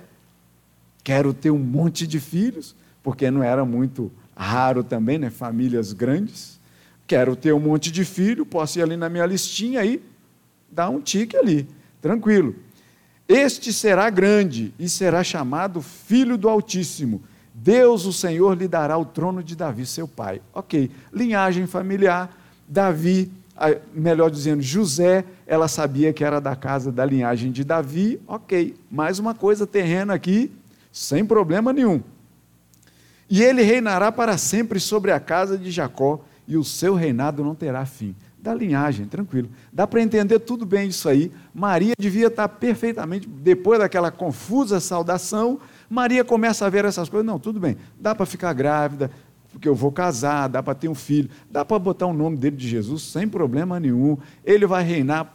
quero 1.03 1.33
ter 1.33 1.49
um 1.49 1.57
monte 1.57 2.05
de 2.07 2.19
filhos, 2.19 2.75
porque 3.03 3.29
não 3.29 3.43
era 3.43 3.65
muito 3.65 4.11
raro 4.35 4.83
também, 4.83 5.17
né? 5.17 5.29
Famílias 5.29 5.91
grandes. 5.91 6.59
Quero 7.05 7.35
ter 7.35 7.53
um 7.53 7.59
monte 7.59 7.91
de 7.91 8.05
filho, 8.05 8.45
posso 8.45 8.79
ir 8.79 8.81
ali 8.81 8.95
na 8.95 9.09
minha 9.09 9.25
listinha 9.25 9.83
e 9.83 10.01
dar 10.71 10.89
um 10.89 11.01
tique 11.01 11.35
ali, 11.35 11.67
tranquilo. 12.01 12.55
Este 13.27 13.73
será 13.73 14.09
grande 14.09 14.73
e 14.79 14.87
será 14.87 15.23
chamado 15.23 15.81
Filho 15.81 16.37
do 16.37 16.47
Altíssimo. 16.47 17.21
Deus, 17.57 18.05
o 18.05 18.11
Senhor, 18.11 18.57
lhe 18.57 18.67
dará 18.67 18.97
o 18.97 19.05
trono 19.05 19.41
de 19.41 19.55
Davi, 19.55 19.85
seu 19.85 20.09
pai. 20.09 20.41
Ok, 20.53 20.91
linhagem 21.13 21.65
familiar, 21.65 22.29
Davi, 22.67 23.31
melhor 23.93 24.29
dizendo, 24.29 24.61
José, 24.61 25.23
ela 25.47 25.69
sabia 25.69 26.11
que 26.11 26.21
era 26.21 26.41
da 26.41 26.53
casa 26.53 26.91
da 26.91 27.05
linhagem 27.05 27.53
de 27.53 27.63
Davi. 27.63 28.19
Ok, 28.27 28.75
mais 28.91 29.19
uma 29.19 29.33
coisa 29.33 29.65
terrena 29.65 30.13
aqui, 30.13 30.51
sem 30.91 31.23
problema 31.23 31.71
nenhum. 31.71 32.03
E 33.29 33.41
ele 33.41 33.61
reinará 33.61 34.11
para 34.11 34.37
sempre 34.37 34.77
sobre 34.77 35.11
a 35.11 35.19
casa 35.19 35.57
de 35.57 35.71
Jacó 35.71 36.19
e 36.45 36.57
o 36.57 36.63
seu 36.63 36.93
reinado 36.93 37.41
não 37.41 37.55
terá 37.55 37.85
fim. 37.85 38.13
Da 38.37 38.53
linhagem, 38.53 39.07
tranquilo. 39.07 39.49
Dá 39.71 39.87
para 39.87 40.01
entender 40.01 40.39
tudo 40.39 40.65
bem 40.65 40.89
isso 40.89 41.07
aí. 41.07 41.31
Maria 41.53 41.93
devia 41.97 42.27
estar 42.27 42.47
perfeitamente, 42.47 43.27
depois 43.27 43.79
daquela 43.79 44.11
confusa 44.11 44.79
saudação, 44.79 45.59
Maria 45.89 46.23
começa 46.23 46.65
a 46.65 46.69
ver 46.69 46.85
essas 46.85 47.09
coisas. 47.09 47.25
Não, 47.25 47.39
tudo 47.39 47.59
bem, 47.59 47.77
dá 47.99 48.13
para 48.15 48.25
ficar 48.25 48.53
grávida, 48.53 49.11
porque 49.51 49.67
eu 49.67 49.75
vou 49.75 49.91
casar, 49.91 50.47
dá 50.47 50.61
para 50.61 50.75
ter 50.75 50.87
um 50.87 50.95
filho, 50.95 51.29
dá 51.49 51.63
para 51.63 51.79
botar 51.79 52.07
o 52.07 52.13
nome 52.13 52.37
dele 52.37 52.55
de 52.55 52.67
Jesus 52.67 53.03
sem 53.03 53.27
problema 53.27 53.79
nenhum. 53.79 54.17
Ele 54.43 54.65
vai 54.65 54.83
reinar 54.83 55.33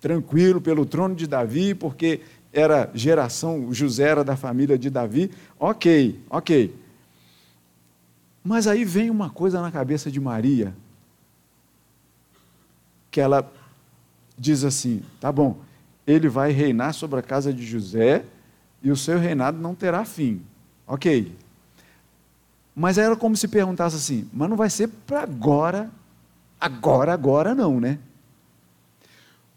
tranquilo 0.00 0.60
pelo 0.60 0.84
trono 0.86 1.14
de 1.14 1.26
Davi, 1.26 1.74
porque 1.74 2.20
era 2.52 2.90
geração, 2.94 3.72
José 3.72 4.08
era 4.08 4.24
da 4.24 4.36
família 4.36 4.78
de 4.78 4.90
Davi. 4.90 5.30
Ok, 5.58 6.18
ok. 6.28 6.74
Mas 8.42 8.66
aí 8.66 8.84
vem 8.84 9.10
uma 9.10 9.30
coisa 9.30 9.60
na 9.60 9.70
cabeça 9.70 10.10
de 10.10 10.18
Maria, 10.18 10.74
que 13.10 13.20
ela 13.20 13.50
diz 14.36 14.64
assim: 14.64 15.02
tá 15.20 15.30
bom, 15.30 15.58
ele 16.06 16.28
vai 16.28 16.50
reinar 16.50 16.94
sobre 16.94 17.20
a 17.20 17.22
casa 17.22 17.52
de 17.52 17.64
José 17.64 18.24
e 18.82 18.90
o 18.90 18.96
seu 18.96 19.18
reinado 19.18 19.58
não 19.58 19.74
terá 19.74 20.04
fim. 20.04 20.42
Ok. 20.86 21.36
Mas 22.74 22.98
era 22.98 23.14
como 23.16 23.36
se 23.36 23.48
perguntasse 23.48 23.96
assim: 23.96 24.28
mas 24.32 24.48
não 24.48 24.56
vai 24.56 24.70
ser 24.70 24.88
para 24.88 25.22
agora, 25.22 25.90
agora, 26.60 27.12
agora 27.12 27.54
não, 27.54 27.80
né? 27.80 27.98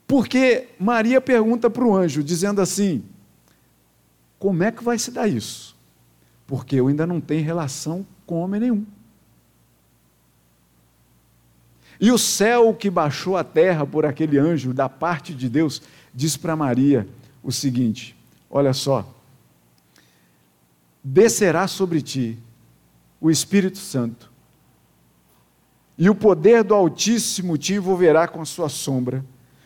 Porque 0.06 0.70
Maria 0.80 1.22
pergunta 1.22 1.70
para 1.70 1.86
o 1.86 1.96
anjo, 1.96 2.24
dizendo 2.24 2.62
assim: 2.62 3.04
como 4.38 4.64
é 4.64 4.72
que 4.72 4.84
vai 4.84 5.00
se 5.00 5.10
dar 5.12 5.28
isso? 5.28 5.76
Porque 6.46 6.76
eu 6.76 6.88
ainda 6.88 7.08
não 7.08 7.22
tenho 7.22 7.46
relação 7.46 8.06
com 8.26 8.42
homem 8.42 8.60
nenhum. 8.60 8.86
E 12.00 12.12
o 12.12 12.18
céu 12.18 12.74
que 12.74 12.90
baixou 12.90 13.38
à 13.38 13.44
terra 13.44 13.86
por 13.88 14.06
aquele 14.06 14.38
anjo 14.38 14.74
da 14.74 14.90
parte 14.90 15.34
de 15.34 15.48
Deus 15.48 15.82
diz 16.14 16.36
para 16.36 16.56
Maria 16.56 17.08
o 17.42 17.52
seguinte: 17.52 18.16
olha 18.56 18.72
só, 18.72 19.12
descerá 21.04 21.68
sobre 21.68 22.04
ti 22.04 22.38
o 23.20 23.32
Espírito 23.32 23.80
Santo, 23.80 24.32
e 25.98 26.08
o 26.08 26.14
poder 26.14 26.64
do 26.64 26.76
Altíssimo 26.76 27.58
te 27.58 27.74
envolverá 27.74 28.28
com 28.28 28.42
a 28.42 28.46
sua 28.46 28.70
sombra. 28.70 29.26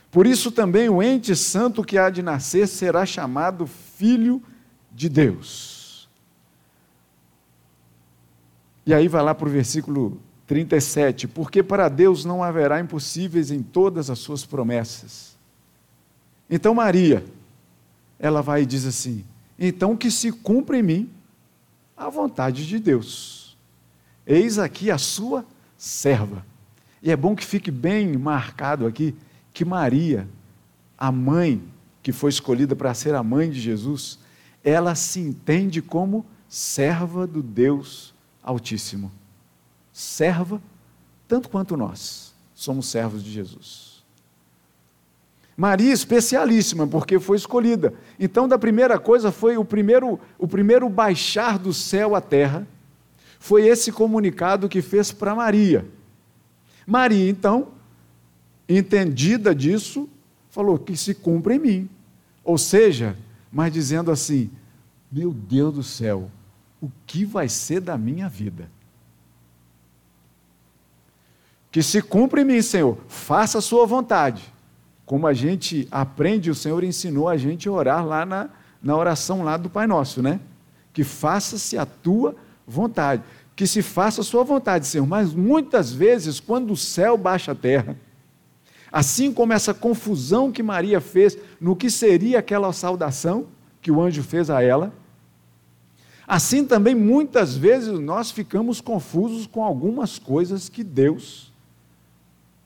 Por 0.09 0.25
isso 0.25 0.51
também 0.51 0.89
o 0.89 1.01
ente 1.03 1.35
santo 1.35 1.83
que 1.83 1.97
há 1.97 2.09
de 2.09 2.21
nascer 2.21 2.67
será 2.67 3.05
chamado 3.05 3.65
Filho 3.67 4.41
de 4.91 5.09
Deus. 5.09 6.09
E 8.85 8.93
aí 8.93 9.07
vai 9.07 9.21
lá 9.21 9.33
para 9.33 9.47
o 9.47 9.51
versículo 9.51 10.19
37, 10.47 11.27
porque 11.27 11.61
para 11.61 11.89
Deus 11.89 12.23
não 12.23 12.43
haverá 12.43 12.79
impossíveis 12.79 13.51
em 13.51 13.61
todas 13.61 14.09
as 14.09 14.19
suas 14.19 14.45
promessas. 14.45 15.37
Então 16.49 16.73
Maria, 16.73 17.25
ela 18.19 18.41
vai 18.41 18.63
e 18.63 18.65
diz 18.65 18.85
assim: 18.85 19.23
então 19.57 19.97
que 19.97 20.11
se 20.11 20.31
cumpra 20.31 20.77
em 20.77 20.83
mim 20.83 21.09
a 21.95 22.09
vontade 22.09 22.67
de 22.67 22.79
Deus. 22.79 23.57
Eis 24.25 24.59
aqui 24.59 24.91
a 24.91 24.97
sua 24.97 25.45
serva. 25.77 26.45
E 27.01 27.11
é 27.11 27.15
bom 27.15 27.35
que 27.35 27.45
fique 27.45 27.71
bem 27.71 28.17
marcado 28.17 28.85
aqui 28.85 29.15
que 29.53 29.65
Maria, 29.65 30.27
a 30.97 31.11
mãe 31.11 31.63
que 32.03 32.11
foi 32.11 32.29
escolhida 32.29 32.75
para 32.75 32.93
ser 32.93 33.15
a 33.15 33.23
mãe 33.23 33.49
de 33.49 33.59
Jesus, 33.59 34.19
ela 34.63 34.95
se 34.95 35.19
entende 35.19 35.81
como 35.81 36.25
serva 36.47 37.25
do 37.25 37.41
Deus 37.41 38.13
Altíssimo. 38.43 39.11
Serva, 39.91 40.61
tanto 41.27 41.49
quanto 41.49 41.75
nós 41.75 42.33
somos 42.53 42.87
servos 42.87 43.23
de 43.23 43.31
Jesus. 43.31 43.96
Maria 45.57 45.91
especialíssima, 45.91 46.85
porque 46.85 47.19
foi 47.19 47.35
escolhida. 47.35 47.91
Então, 48.19 48.47
da 48.47 48.59
primeira 48.59 48.99
coisa 48.99 49.31
foi 49.31 49.57
o 49.57 49.65
primeiro, 49.65 50.19
o 50.37 50.47
primeiro 50.47 50.87
baixar 50.87 51.57
do 51.57 51.73
céu 51.73 52.15
à 52.15 52.21
terra, 52.21 52.67
foi 53.39 53.65
esse 53.65 53.91
comunicado 53.91 54.69
que 54.69 54.83
fez 54.83 55.11
para 55.11 55.33
Maria. 55.33 55.83
Maria, 56.85 57.27
então, 57.27 57.69
entendida 58.69 59.55
disso, 59.55 60.07
falou 60.51 60.77
que 60.77 60.95
se 60.95 61.15
cumpra 61.15 61.55
em 61.55 61.59
mim. 61.59 61.89
Ou 62.43 62.59
seja, 62.59 63.17
mas 63.51 63.73
dizendo 63.73 64.11
assim: 64.11 64.51
meu 65.11 65.33
Deus 65.33 65.73
do 65.73 65.83
céu, 65.83 66.29
o 66.79 66.91
que 67.07 67.25
vai 67.25 67.49
ser 67.49 67.79
da 67.79 67.97
minha 67.97 68.29
vida. 68.29 68.69
Que 71.71 71.81
se 71.81 71.99
cumpra 71.99 72.41
em 72.41 72.45
mim, 72.45 72.61
Senhor, 72.61 72.97
faça 73.07 73.57
a 73.57 73.61
sua 73.61 73.87
vontade. 73.87 74.53
Como 75.07 75.25
a 75.25 75.33
gente 75.33 75.87
aprende, 75.89 76.51
o 76.51 76.55
Senhor 76.55 76.83
ensinou 76.83 77.29
a 77.29 77.37
gente 77.37 77.67
a 77.67 77.71
orar 77.71 78.05
lá 78.05 78.25
na, 78.25 78.49
na 78.83 78.95
oração 78.95 79.41
lá 79.41 79.55
do 79.55 79.69
Pai 79.69 79.87
Nosso, 79.87 80.21
né? 80.21 80.39
Que 80.93 81.03
faça-se 81.03 81.77
a 81.77 81.85
tua 81.85 82.35
vontade. 82.67 83.23
Que 83.55 83.65
se 83.65 83.81
faça 83.81 84.19
a 84.19 84.23
sua 84.23 84.43
vontade, 84.43 84.85
Senhor. 84.85 85.07
Mas 85.07 85.33
muitas 85.33 85.93
vezes, 85.93 86.41
quando 86.41 86.71
o 86.71 86.77
céu 86.77 87.17
baixa 87.17 87.53
a 87.53 87.55
terra, 87.55 87.95
assim 88.91 89.33
como 89.33 89.53
essa 89.53 89.73
confusão 89.73 90.51
que 90.51 90.61
Maria 90.61 90.99
fez 90.99 91.37
no 91.59 91.73
que 91.73 91.89
seria 91.89 92.39
aquela 92.39 92.73
saudação 92.73 93.47
que 93.81 93.89
o 93.89 94.01
anjo 94.01 94.21
fez 94.21 94.49
a 94.49 94.61
ela, 94.61 94.93
Assim 96.27 96.65
também, 96.65 96.93
muitas 96.93 97.55
vezes, 97.55 97.97
nós 97.97 98.31
ficamos 98.31 98.81
confusos 98.81 99.47
com 99.47 99.63
algumas 99.63 100.19
coisas 100.19 100.67
que 100.67 100.83
Deus 100.83 101.53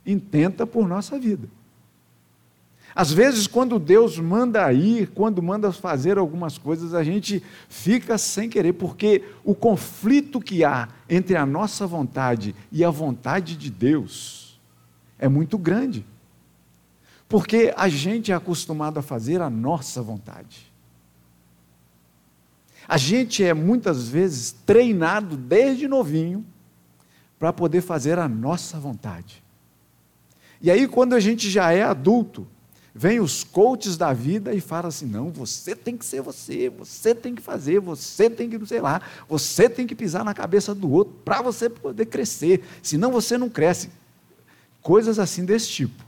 intenta 0.04 0.66
por 0.66 0.88
nossa 0.88 1.20
vida. 1.20 1.48
Às 2.94 3.12
vezes, 3.12 3.48
quando 3.48 3.80
Deus 3.80 4.20
manda 4.20 4.72
ir, 4.74 5.08
quando 5.12 5.42
manda 5.42 5.72
fazer 5.72 6.18
algumas 6.18 6.58
coisas, 6.58 6.94
a 6.94 7.04
gente 7.04 7.42
fica 7.70 8.18
sem 8.18 8.50
querer, 8.50 8.74
porque 8.74 9.24
o 9.44 9.56
conflito 9.56 10.42
que 10.42 10.64
há 10.64 10.90
entre 11.10 11.38
a 11.38 11.46
nossa 11.46 11.88
vontade 11.88 12.54
e 12.72 12.84
a 12.84 12.90
vontade 12.90 13.56
de 13.56 13.70
Deus 13.70 14.60
é 15.18 15.30
muito 15.30 15.58
grande. 15.58 16.06
Porque 17.30 17.74
a 17.78 17.88
gente 17.88 18.32
é 18.32 18.36
acostumado 18.36 18.98
a 18.98 19.02
fazer 19.02 19.42
a 19.42 19.50
nossa 19.50 20.02
vontade. 20.02 20.70
A 22.86 22.98
gente 22.98 23.42
é 23.42 23.54
muitas 23.54 24.10
vezes 24.10 24.52
treinado 24.66 25.38
desde 25.38 25.88
novinho 25.88 26.46
para 27.40 27.54
poder 27.54 27.80
fazer 27.80 28.20
a 28.20 28.28
nossa 28.28 28.78
vontade. 28.78 29.42
E 30.62 30.70
aí, 30.70 30.88
quando 30.90 31.14
a 31.14 31.20
gente 31.22 31.50
já 31.50 31.72
é 31.72 31.84
adulto, 31.84 32.46
vem 32.94 33.20
os 33.20 33.44
coaches 33.44 33.98
da 33.98 34.14
vida 34.14 34.54
e 34.54 34.60
fala 34.60 34.90
assim: 34.90 35.06
não, 35.06 35.30
você 35.30 35.76
tem 35.76 35.98
que 35.98 36.06
ser 36.06 36.22
você, 36.22 36.70
você 36.70 37.16
tem 37.16 37.34
que 37.34 37.42
fazer, 37.42 37.80
você 37.80 38.30
tem 38.30 38.50
que, 38.50 38.66
sei 38.66 38.82
lá, 38.82 39.02
você 39.28 39.70
tem 39.70 39.88
que 39.88 39.96
pisar 39.96 40.24
na 40.24 40.34
cabeça 40.34 40.76
do 40.76 40.92
outro 40.92 41.14
para 41.24 41.42
você 41.42 41.70
poder 41.70 42.06
crescer, 42.06 42.64
senão 42.82 43.12
você 43.12 43.38
não 43.38 43.50
cresce. 43.50 43.90
Coisas 44.82 45.20
assim 45.20 45.46
desse 45.46 45.70
tipo. 45.70 46.04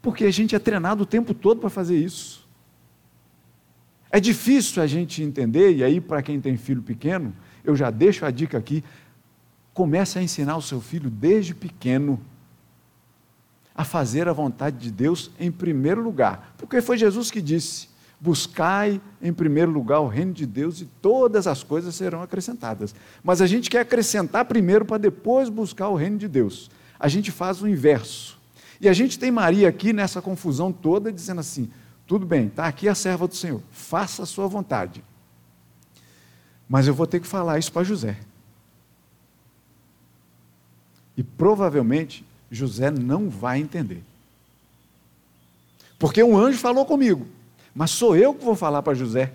Porque 0.00 0.24
a 0.24 0.30
gente 0.30 0.54
é 0.54 0.58
treinado 0.58 1.02
o 1.02 1.06
tempo 1.06 1.32
todo 1.32 1.60
para 1.60 1.70
fazer 1.70 1.96
isso. 1.96 2.46
É 4.10 4.20
difícil 4.20 4.82
a 4.82 4.86
gente 4.86 5.22
entender, 5.22 5.74
e 5.74 5.82
aí, 5.82 6.00
para 6.00 6.22
quem 6.22 6.40
tem 6.40 6.56
filho 6.56 6.82
pequeno, 6.82 7.34
eu 7.64 7.74
já 7.74 7.90
deixo 7.90 8.24
a 8.24 8.30
dica 8.30 8.56
aqui: 8.56 8.84
comece 9.72 10.18
a 10.18 10.22
ensinar 10.22 10.56
o 10.56 10.62
seu 10.62 10.80
filho 10.80 11.10
desde 11.10 11.54
pequeno 11.54 12.20
a 13.74 13.84
fazer 13.84 14.28
a 14.28 14.32
vontade 14.32 14.78
de 14.78 14.90
Deus 14.90 15.30
em 15.38 15.50
primeiro 15.50 16.02
lugar. 16.02 16.54
Porque 16.56 16.80
foi 16.80 16.96
Jesus 16.96 17.30
que 17.30 17.42
disse: 17.42 17.88
buscai 18.20 19.00
em 19.20 19.32
primeiro 19.32 19.70
lugar 19.70 20.00
o 20.00 20.08
reino 20.08 20.32
de 20.32 20.46
Deus 20.46 20.80
e 20.80 20.86
todas 21.02 21.46
as 21.46 21.62
coisas 21.62 21.94
serão 21.94 22.22
acrescentadas. 22.22 22.94
Mas 23.22 23.40
a 23.42 23.46
gente 23.46 23.68
quer 23.68 23.80
acrescentar 23.80 24.44
primeiro 24.44 24.84
para 24.84 24.98
depois 24.98 25.48
buscar 25.48 25.88
o 25.88 25.96
reino 25.96 26.16
de 26.16 26.28
Deus. 26.28 26.70
A 26.98 27.08
gente 27.08 27.30
faz 27.30 27.60
o 27.60 27.68
inverso. 27.68 28.38
E 28.80 28.88
a 28.88 28.92
gente 28.92 29.18
tem 29.18 29.30
Maria 29.30 29.68
aqui 29.68 29.92
nessa 29.92 30.22
confusão 30.22 30.72
toda 30.72 31.12
dizendo 31.12 31.40
assim: 31.40 31.70
tudo 32.06 32.24
bem, 32.24 32.46
está 32.46 32.66
aqui 32.66 32.88
a 32.88 32.94
serva 32.94 33.26
do 33.26 33.34
Senhor, 33.34 33.60
faça 33.70 34.22
a 34.22 34.26
sua 34.26 34.46
vontade. 34.46 35.02
Mas 36.68 36.86
eu 36.86 36.94
vou 36.94 37.06
ter 37.06 37.20
que 37.20 37.26
falar 37.26 37.58
isso 37.58 37.72
para 37.72 37.84
José. 37.84 38.16
E 41.16 41.22
provavelmente 41.22 42.24
José 42.50 42.90
não 42.90 43.28
vai 43.28 43.58
entender. 43.58 44.02
Porque 45.98 46.22
um 46.22 46.36
anjo 46.36 46.58
falou 46.58 46.84
comigo, 46.84 47.26
mas 47.74 47.90
sou 47.90 48.16
eu 48.16 48.34
que 48.34 48.44
vou 48.44 48.54
falar 48.54 48.82
para 48.82 48.94
José. 48.94 49.32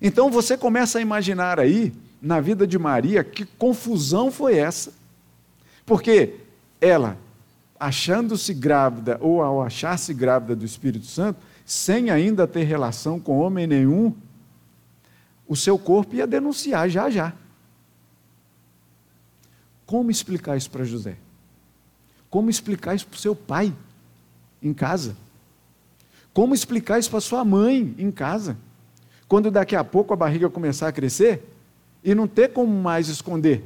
Então 0.00 0.30
você 0.30 0.56
começa 0.56 0.98
a 0.98 1.02
imaginar 1.02 1.58
aí, 1.58 1.92
na 2.20 2.40
vida 2.40 2.66
de 2.66 2.78
Maria, 2.78 3.22
que 3.22 3.44
confusão 3.44 4.30
foi 4.30 4.56
essa. 4.56 4.92
Porque 5.84 6.34
ela, 6.80 7.16
achando-se 7.78 8.52
grávida, 8.52 9.18
ou 9.20 9.42
ao 9.42 9.62
achar-se 9.62 10.12
grávida 10.12 10.56
do 10.56 10.64
Espírito 10.64 11.06
Santo, 11.06 11.38
sem 11.64 12.10
ainda 12.10 12.46
ter 12.46 12.64
relação 12.64 13.18
com 13.18 13.38
homem 13.38 13.66
nenhum, 13.66 14.14
o 15.48 15.54
seu 15.54 15.78
corpo 15.78 16.16
ia 16.16 16.26
denunciar 16.26 16.88
já 16.88 17.08
já. 17.08 17.32
Como 19.86 20.10
explicar 20.10 20.56
isso 20.56 20.68
para 20.68 20.84
José? 20.84 21.16
Como 22.28 22.50
explicar 22.50 22.96
isso 22.96 23.06
para 23.06 23.16
o 23.16 23.20
seu 23.20 23.36
pai 23.36 23.72
em 24.60 24.74
casa? 24.74 25.16
Como 26.34 26.54
explicar 26.54 26.98
isso 26.98 27.08
para 27.08 27.20
sua 27.20 27.44
mãe 27.44 27.94
em 27.96 28.10
casa? 28.10 28.58
Quando 29.28 29.50
daqui 29.50 29.76
a 29.76 29.84
pouco 29.84 30.12
a 30.12 30.16
barriga 30.16 30.50
começar 30.50 30.88
a 30.88 30.92
crescer 30.92 31.42
e 32.04 32.14
não 32.14 32.26
ter 32.26 32.52
como 32.52 32.72
mais 32.72 33.08
esconder. 33.08 33.64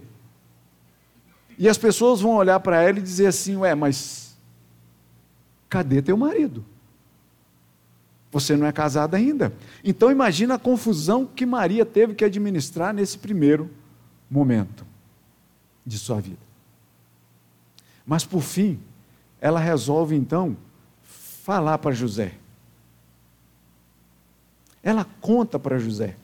E 1.58 1.68
as 1.68 1.76
pessoas 1.76 2.20
vão 2.20 2.36
olhar 2.36 2.60
para 2.60 2.82
ela 2.82 2.98
e 2.98 3.02
dizer 3.02 3.26
assim: 3.26 3.56
Ué, 3.56 3.74
mas 3.74 4.36
cadê 5.68 6.00
teu 6.00 6.16
marido? 6.16 6.64
Você 8.30 8.56
não 8.56 8.66
é 8.66 8.72
casada 8.72 9.16
ainda. 9.16 9.52
Então 9.82 10.10
imagina 10.10 10.54
a 10.54 10.58
confusão 10.58 11.26
que 11.26 11.44
Maria 11.44 11.84
teve 11.84 12.14
que 12.14 12.24
administrar 12.24 12.94
nesse 12.94 13.18
primeiro 13.18 13.68
momento 14.30 14.89
de 15.84 15.98
sua 15.98 16.20
vida. 16.20 16.50
Mas 18.06 18.24
por 18.24 18.42
fim, 18.42 18.80
ela 19.40 19.60
resolve 19.60 20.16
então 20.16 20.56
falar 21.02 21.78
para 21.78 21.92
José. 21.92 22.32
Ela 24.82 25.06
conta 25.20 25.58
para 25.58 25.78
José. 25.78 26.16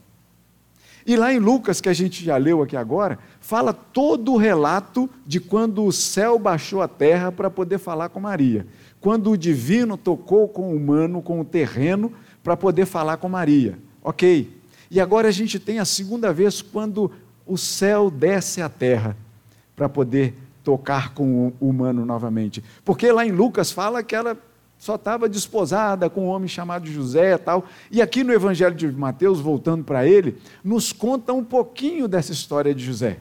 E 1.07 1.15
lá 1.15 1.33
em 1.33 1.39
Lucas, 1.39 1.81
que 1.81 1.89
a 1.89 1.93
gente 1.93 2.25
já 2.25 2.37
leu 2.37 2.63
aqui 2.63 2.77
agora, 2.77 3.19
fala 3.41 3.73
todo 3.73 4.33
o 4.33 4.37
relato 4.37 5.09
de 5.25 5.39
quando 5.39 5.85
o 5.85 5.93
céu 5.93 6.39
baixou 6.39 6.83
a 6.83 6.89
terra 6.89 7.31
para 7.31 7.49
poder 7.49 7.79
falar 7.79 8.09
com 8.09 8.19
Maria. 8.19 8.67
Quando 9.01 9.31
o 9.31 9.37
divino 9.37 9.97
tocou 9.97 10.49
com 10.49 10.73
o 10.73 10.77
humano, 10.77 11.23
com 11.23 11.41
o 11.41 11.45
terreno, 11.45 12.13
para 12.43 12.57
poder 12.57 12.87
falar 12.87 13.19
com 13.19 13.29
Maria. 13.29 13.79
Ok. 14.03 14.51
E 14.91 15.01
agora 15.01 15.29
a 15.29 15.33
gente 15.33 15.61
tem 15.61 15.79
a 15.79 15.85
segunda 15.85 16.33
vez 16.33 16.61
quando 16.61 17.13
o 17.47 17.57
céu 17.57 18.11
desce 18.11 18.61
à 18.61 18.69
terra 18.69 19.17
para 19.77 19.89
poder 19.89 20.35
tocar 20.65 21.15
com 21.15 21.53
o 21.61 21.69
humano 21.69 22.05
novamente. 22.05 22.65
Porque 22.85 23.13
lá 23.13 23.25
em 23.25 23.31
Lucas 23.31 23.71
fala 23.71 24.03
que 24.03 24.17
ela 24.17 24.37
só 24.79 24.97
estava 24.97 25.29
desposada 25.29 26.11
com 26.11 26.27
um 26.27 26.29
homem 26.29 26.49
chamado 26.49 26.87
José 26.87 27.35
e 27.35 27.39
tal. 27.39 27.65
E 27.91 28.03
aqui 28.03 28.25
no 28.25 28.33
Evangelho 28.33 28.75
de 28.75 28.91
Mateus, 28.91 29.41
voltando 29.41 29.85
para 29.85 30.07
ele, 30.07 30.39
nos 30.65 30.93
conta 30.93 31.33
um 31.33 31.45
pouquinho 31.45 32.09
dessa 32.09 32.33
história 32.33 32.75
de 32.75 32.85
José. 32.85 33.19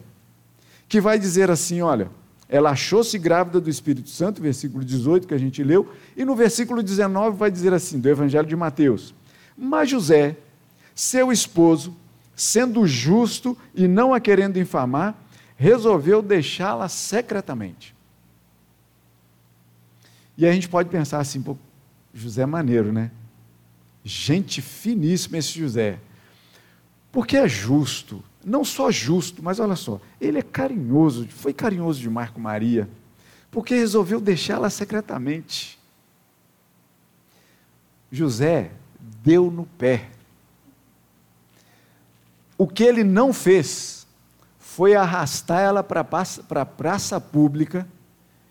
Que 0.87 0.99
vai 0.99 1.19
dizer 1.19 1.51
assim: 1.51 1.81
olha, 1.81 2.09
ela 2.47 2.71
achou-se 2.71 3.17
grávida 3.17 3.59
do 3.59 3.69
Espírito 3.69 4.09
Santo, 4.09 4.41
versículo 4.41 4.83
18 4.83 5.27
que 5.27 5.33
a 5.33 5.37
gente 5.37 5.63
leu, 5.63 5.89
e 6.15 6.23
no 6.23 6.35
versículo 6.35 6.83
19 6.83 7.37
vai 7.37 7.49
dizer 7.49 7.73
assim, 7.73 7.99
do 7.99 8.09
Evangelho 8.09 8.47
de 8.47 8.55
Mateus: 8.55 9.13
Mas 9.57 9.89
José, 9.89 10.37
seu 10.93 11.31
esposo, 11.31 11.95
sendo 12.35 12.85
justo 12.85 13.57
e 13.73 13.87
não 13.87 14.13
a 14.13 14.19
querendo 14.19 14.57
infamar, 14.57 15.24
resolveu 15.55 16.21
deixá-la 16.21 16.87
secretamente. 16.87 17.95
E 20.37 20.45
a 20.45 20.51
gente 20.51 20.67
pode 20.67 20.89
pensar 20.89 21.19
assim, 21.19 21.41
pô, 21.41 21.57
José 22.13 22.41
é 22.41 22.45
maneiro, 22.45 22.91
né? 22.91 23.11
Gente 24.03 24.61
finíssima 24.61 25.37
esse 25.37 25.57
José. 25.57 25.99
Porque 27.11 27.37
é 27.37 27.47
justo, 27.47 28.23
não 28.43 28.65
só 28.65 28.91
justo, 28.91 29.41
mas 29.41 29.59
olha 29.59 29.75
só, 29.75 29.99
ele 30.19 30.37
é 30.37 30.41
carinhoso, 30.41 31.27
foi 31.29 31.53
carinhoso 31.53 32.01
demais 32.01 32.29
com 32.29 32.39
Maria, 32.39 32.89
porque 33.49 33.73
resolveu 33.73 34.19
deixá-la 34.19 34.69
secretamente. 34.69 35.79
José 38.11 38.71
deu 39.23 39.49
no 39.49 39.65
pé. 39.65 40.09
O 42.57 42.67
que 42.67 42.83
ele 42.83 43.03
não 43.03 43.33
fez, 43.33 44.04
foi 44.75 44.93
arrastar 44.93 45.61
ela 45.61 45.81
para 45.81 46.01
a 46.01 46.65
praça 46.65 47.21
pública 47.21 47.87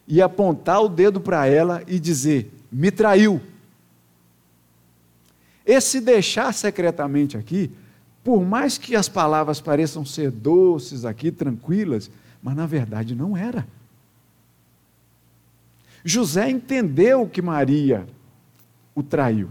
e 0.09 0.23
apontar 0.23 0.81
o 0.81 0.89
dedo 0.89 1.21
para 1.21 1.47
ela 1.47 1.83
e 1.87 2.01
dizer: 2.01 2.51
me 2.73 2.91
traiu. 2.91 3.43
Esse 5.67 6.01
deixar 6.01 6.55
secretamente 6.55 7.37
aqui, 7.37 7.71
por 8.23 8.43
mais 8.43 8.79
que 8.79 8.97
as 8.97 9.07
palavras 9.07 9.61
pareçam 9.61 10.03
ser 10.03 10.31
doces 10.31 11.05
aqui, 11.05 11.31
tranquilas, 11.31 12.11
mas 12.43 12.57
na 12.57 12.65
verdade 12.65 13.15
não 13.15 13.37
era. 13.37 13.67
José 16.03 16.49
entendeu 16.49 17.29
que 17.29 17.43
Maria 17.43 18.07
o 18.95 19.03
traiu. 19.03 19.51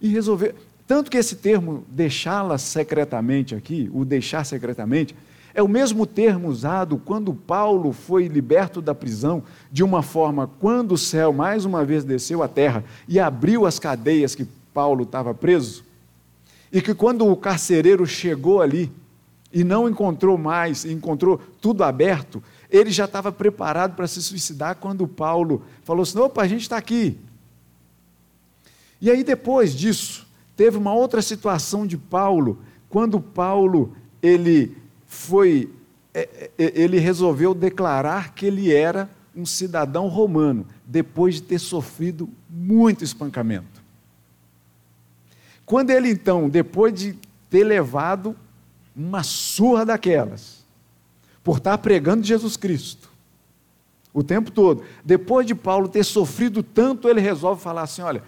E 0.00 0.06
resolveu. 0.06 0.54
Tanto 0.90 1.08
que 1.08 1.16
esse 1.16 1.36
termo 1.36 1.84
deixá-la 1.86 2.58
secretamente 2.58 3.54
aqui, 3.54 3.88
o 3.94 4.04
deixar 4.04 4.44
secretamente, 4.44 5.14
é 5.54 5.62
o 5.62 5.68
mesmo 5.68 6.04
termo 6.04 6.48
usado 6.48 6.98
quando 6.98 7.32
Paulo 7.32 7.92
foi 7.92 8.26
liberto 8.26 8.82
da 8.82 8.92
prisão, 8.92 9.40
de 9.70 9.84
uma 9.84 10.02
forma 10.02 10.50
quando 10.58 10.90
o 10.90 10.98
céu 10.98 11.32
mais 11.32 11.64
uma 11.64 11.84
vez 11.84 12.02
desceu 12.02 12.42
à 12.42 12.48
terra 12.48 12.82
e 13.06 13.20
abriu 13.20 13.66
as 13.66 13.78
cadeias 13.78 14.34
que 14.34 14.44
Paulo 14.74 15.04
estava 15.04 15.32
preso, 15.32 15.84
e 16.72 16.82
que 16.82 16.92
quando 16.92 17.24
o 17.24 17.36
carcereiro 17.36 18.04
chegou 18.04 18.60
ali 18.60 18.90
e 19.52 19.62
não 19.62 19.88
encontrou 19.88 20.36
mais, 20.36 20.84
encontrou 20.84 21.40
tudo 21.60 21.84
aberto, 21.84 22.42
ele 22.68 22.90
já 22.90 23.04
estava 23.04 23.30
preparado 23.30 23.94
para 23.94 24.08
se 24.08 24.20
suicidar 24.20 24.74
quando 24.74 25.06
Paulo 25.06 25.62
falou 25.84 26.02
assim: 26.02 26.18
opa, 26.18 26.42
a 26.42 26.48
gente 26.48 26.62
está 26.62 26.76
aqui. 26.76 27.16
E 29.00 29.08
aí 29.08 29.22
depois 29.22 29.72
disso, 29.72 30.28
Teve 30.60 30.76
uma 30.76 30.92
outra 30.92 31.22
situação 31.22 31.86
de 31.86 31.96
Paulo, 31.96 32.58
quando 32.90 33.18
Paulo 33.18 33.96
ele 34.22 34.76
foi 35.06 35.70
é, 36.12 36.50
é, 36.58 36.72
ele 36.78 36.98
resolveu 36.98 37.54
declarar 37.54 38.34
que 38.34 38.44
ele 38.44 38.70
era 38.70 39.08
um 39.34 39.46
cidadão 39.46 40.06
romano, 40.06 40.66
depois 40.84 41.36
de 41.36 41.42
ter 41.44 41.58
sofrido 41.58 42.28
muito 42.46 43.02
espancamento. 43.02 43.82
Quando 45.64 45.88
ele 45.88 46.10
então, 46.10 46.46
depois 46.46 46.92
de 46.92 47.18
ter 47.48 47.64
levado 47.64 48.36
uma 48.94 49.22
surra 49.22 49.86
daquelas, 49.86 50.62
por 51.42 51.56
estar 51.56 51.78
pregando 51.78 52.22
Jesus 52.22 52.58
Cristo, 52.58 53.08
o 54.12 54.22
tempo 54.22 54.50
todo, 54.50 54.84
depois 55.02 55.46
de 55.46 55.54
Paulo 55.54 55.88
ter 55.88 56.04
sofrido 56.04 56.62
tanto, 56.62 57.08
ele 57.08 57.22
resolve 57.22 57.62
falar 57.62 57.84
assim: 57.84 58.02
olha, 58.02 58.22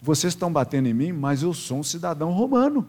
vocês 0.00 0.32
estão 0.32 0.52
batendo 0.52 0.88
em 0.88 0.94
mim, 0.94 1.12
mas 1.12 1.42
eu 1.42 1.52
sou 1.52 1.78
um 1.78 1.82
cidadão 1.82 2.30
romano. 2.32 2.86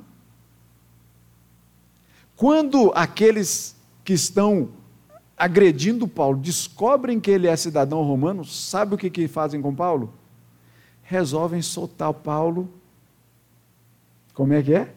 Quando 2.35 2.91
aqueles 2.95 3.75
que 4.03 4.13
estão 4.13 4.69
agredindo 5.35 6.07
Paulo 6.07 6.37
descobrem 6.37 7.19
que 7.19 7.29
ele 7.29 7.47
é 7.47 7.55
cidadão 7.55 8.01
romano, 8.01 8.43
sabe 8.43 8.95
o 8.95 8.97
que, 8.97 9.09
que 9.09 9.27
fazem 9.27 9.61
com 9.61 9.73
Paulo? 9.73 10.13
Resolvem 11.03 11.61
soltar 11.61 12.13
Paulo. 12.13 12.69
Como 14.33 14.53
é 14.53 14.61
que 14.61 14.73
é? 14.73 14.93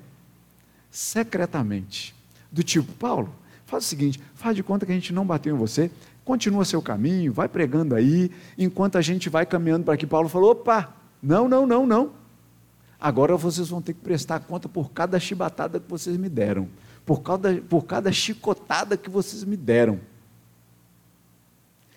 Secretamente. 0.90 2.14
Do 2.50 2.62
tipo, 2.62 2.92
Paulo, 2.94 3.32
faz 3.66 3.84
o 3.84 3.86
seguinte: 3.86 4.20
faz 4.34 4.56
de 4.56 4.62
conta 4.62 4.84
que 4.84 4.92
a 4.92 4.94
gente 4.94 5.12
não 5.12 5.24
bateu 5.24 5.54
em 5.54 5.58
você, 5.58 5.90
continua 6.24 6.64
seu 6.64 6.82
caminho, 6.82 7.32
vai 7.32 7.48
pregando 7.48 7.94
aí, 7.94 8.30
enquanto 8.58 8.96
a 8.96 9.00
gente 9.00 9.28
vai 9.28 9.46
caminhando 9.46 9.84
para 9.84 9.94
aqui. 9.94 10.06
Paulo 10.06 10.28
falou: 10.28 10.50
opa, 10.50 10.92
não, 11.22 11.48
não, 11.48 11.66
não, 11.66 11.86
não. 11.86 12.10
Agora 13.00 13.36
vocês 13.36 13.68
vão 13.68 13.80
ter 13.80 13.94
que 13.94 14.00
prestar 14.00 14.40
conta 14.40 14.68
por 14.68 14.90
cada 14.90 15.18
chibatada 15.18 15.80
que 15.80 15.88
vocês 15.88 16.16
me 16.16 16.28
deram, 16.28 16.68
por 17.06 17.22
cada, 17.22 17.54
por 17.62 17.84
cada 17.84 18.12
chicotada 18.12 18.96
que 18.96 19.08
vocês 19.08 19.42
me 19.44 19.56
deram. 19.56 20.00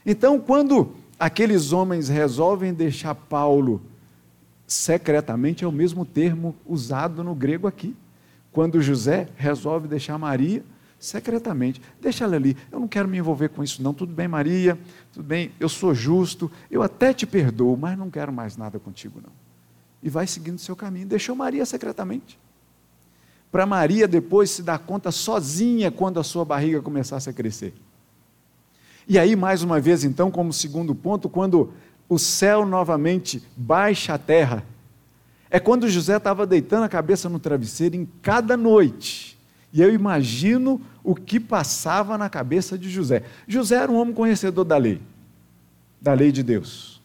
Então, 0.06 0.40
quando 0.40 0.96
aqueles 1.20 1.72
homens 1.72 2.10
resolvem 2.10 2.74
deixar 2.74 3.16
Paulo 3.16 3.82
secretamente, 4.66 5.64
é 5.64 5.68
o 5.68 5.72
mesmo 5.72 6.06
termo 6.06 6.56
usado 6.66 7.24
no 7.24 7.36
grego 7.36 7.68
aqui. 7.68 7.96
Quando 8.52 8.82
José 8.82 9.28
resolve 9.36 9.88
deixar 9.88 10.18
Maria 10.18 10.64
secretamente, 11.06 11.82
deixa 12.02 12.24
ela 12.24 12.36
ali. 12.36 12.56
Eu 12.72 12.80
não 12.80 12.88
quero 12.88 13.08
me 13.08 13.18
envolver 13.18 13.50
com 13.50 13.64
isso, 13.64 13.82
não. 13.82 13.94
Tudo 13.94 14.14
bem, 14.14 14.28
Maria, 14.28 14.78
tudo 15.12 15.24
bem, 15.24 15.52
eu 15.60 15.70
sou 15.70 15.94
justo, 15.94 16.52
eu 16.70 16.82
até 16.82 17.14
te 17.14 17.26
perdoo, 17.26 17.76
mas 17.76 17.98
não 17.98 18.10
quero 18.10 18.32
mais 18.32 18.58
nada 18.58 18.80
contigo, 18.80 19.20
não 19.22 19.44
e 20.04 20.10
vai 20.10 20.28
seguindo 20.28 20.58
o 20.58 20.62
seu 20.62 20.76
caminho. 20.76 21.08
Deixou 21.08 21.34
Maria 21.34 21.66
secretamente. 21.66 22.38
Para 23.50 23.66
Maria 23.66 24.08
depois 24.08 24.52
se 24.52 24.62
dar 24.62 24.80
conta 24.80 25.12
sozinha 25.12 25.90
quando 25.90 26.20
a 26.20 26.24
sua 26.24 26.44
barriga 26.44 26.82
começasse 26.82 27.30
a 27.30 27.34
crescer. 27.34 27.74
E 29.08 29.18
aí, 29.18 29.36
mais 29.36 29.64
uma 29.64 29.80
vez, 29.80 30.04
então, 30.04 30.30
como 30.30 30.52
segundo 30.52 30.94
ponto, 30.94 31.30
quando 31.30 31.74
o 32.10 32.20
céu 32.20 32.66
novamente 32.66 33.42
baixa 33.56 34.14
a 34.14 34.18
terra, 34.18 34.66
é 35.50 35.60
quando 35.60 35.90
José 35.90 36.18
estava 36.18 36.46
deitando 36.46 36.84
a 36.84 36.90
cabeça 36.90 37.30
no 37.30 37.40
travesseiro 37.40 37.96
em 37.96 38.06
cada 38.22 38.58
noite. 38.58 39.38
E 39.74 39.82
eu 39.82 39.92
imagino 39.92 40.80
o 41.04 41.16
que 41.16 41.40
passava 41.40 42.16
na 42.16 42.30
cabeça 42.30 42.78
de 42.78 42.90
José. 42.90 43.24
José 43.48 43.78
era 43.78 43.92
um 43.92 44.00
homem 44.00 44.14
conhecedor 44.14 44.64
da 44.64 44.78
lei, 44.78 45.02
da 46.00 46.14
lei 46.14 46.32
de 46.32 46.44
Deus. 46.44 47.02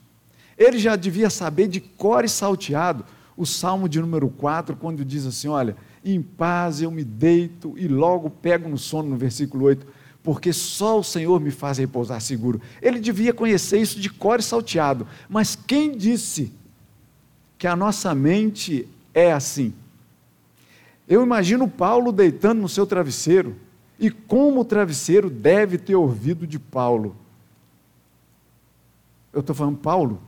Ele 0.57 0.79
já 0.79 0.95
devia 0.95 1.31
saber 1.31 1.67
de 1.67 1.81
cor 1.81 2.25
e 2.25 2.29
salteado 2.29 3.05
o 3.37 3.47
Salmo 3.47 3.89
de 3.89 4.01
número 4.01 4.29
4, 4.29 4.77
quando 4.77 5.05
diz 5.05 5.25
assim: 5.25 5.49
Olha, 5.49 5.77
em 6.05 6.21
paz 6.21 6.83
eu 6.83 6.91
me 6.91 7.05
deito 7.05 7.75
e 7.79 7.89
logo 7.89 8.29
pego 8.29 8.69
no 8.69 8.77
sono, 8.77 9.09
no 9.09 9.17
versículo 9.17 9.65
8, 9.65 9.87
porque 10.23 10.53
só 10.53 10.99
o 10.99 11.05
Senhor 11.05 11.41
me 11.41 11.51
faz 11.51 11.79
repousar 11.79 12.21
seguro. 12.21 12.61
Ele 12.83 12.99
devia 12.99 13.33
conhecer 13.33 13.81
isso 13.81 13.99
de 13.99 14.11
cor 14.11 14.41
e 14.41 14.43
salteado, 14.43 15.07
mas 15.29 15.57
quem 15.57 15.97
disse 15.97 16.53
que 17.57 17.67
a 17.67 17.75
nossa 17.77 18.15
mente 18.15 18.87
é 19.15 19.33
assim? 19.33 19.73
Eu 21.09 21.23
imagino 21.23 21.67
Paulo 21.67 22.13
deitando 22.13 22.61
no 22.61 22.69
seu 22.69 22.87
travesseiro, 22.87 23.57
e 23.99 24.11
como 24.11 24.61
o 24.61 24.65
travesseiro 24.65 25.29
deve 25.29 25.79
ter 25.79 25.97
ouvido 25.97 26.47
de 26.47 26.59
Paulo. 26.59 27.17
Eu 29.33 29.41
estou 29.41 29.57
falando, 29.57 29.79
Paulo, 29.79 30.21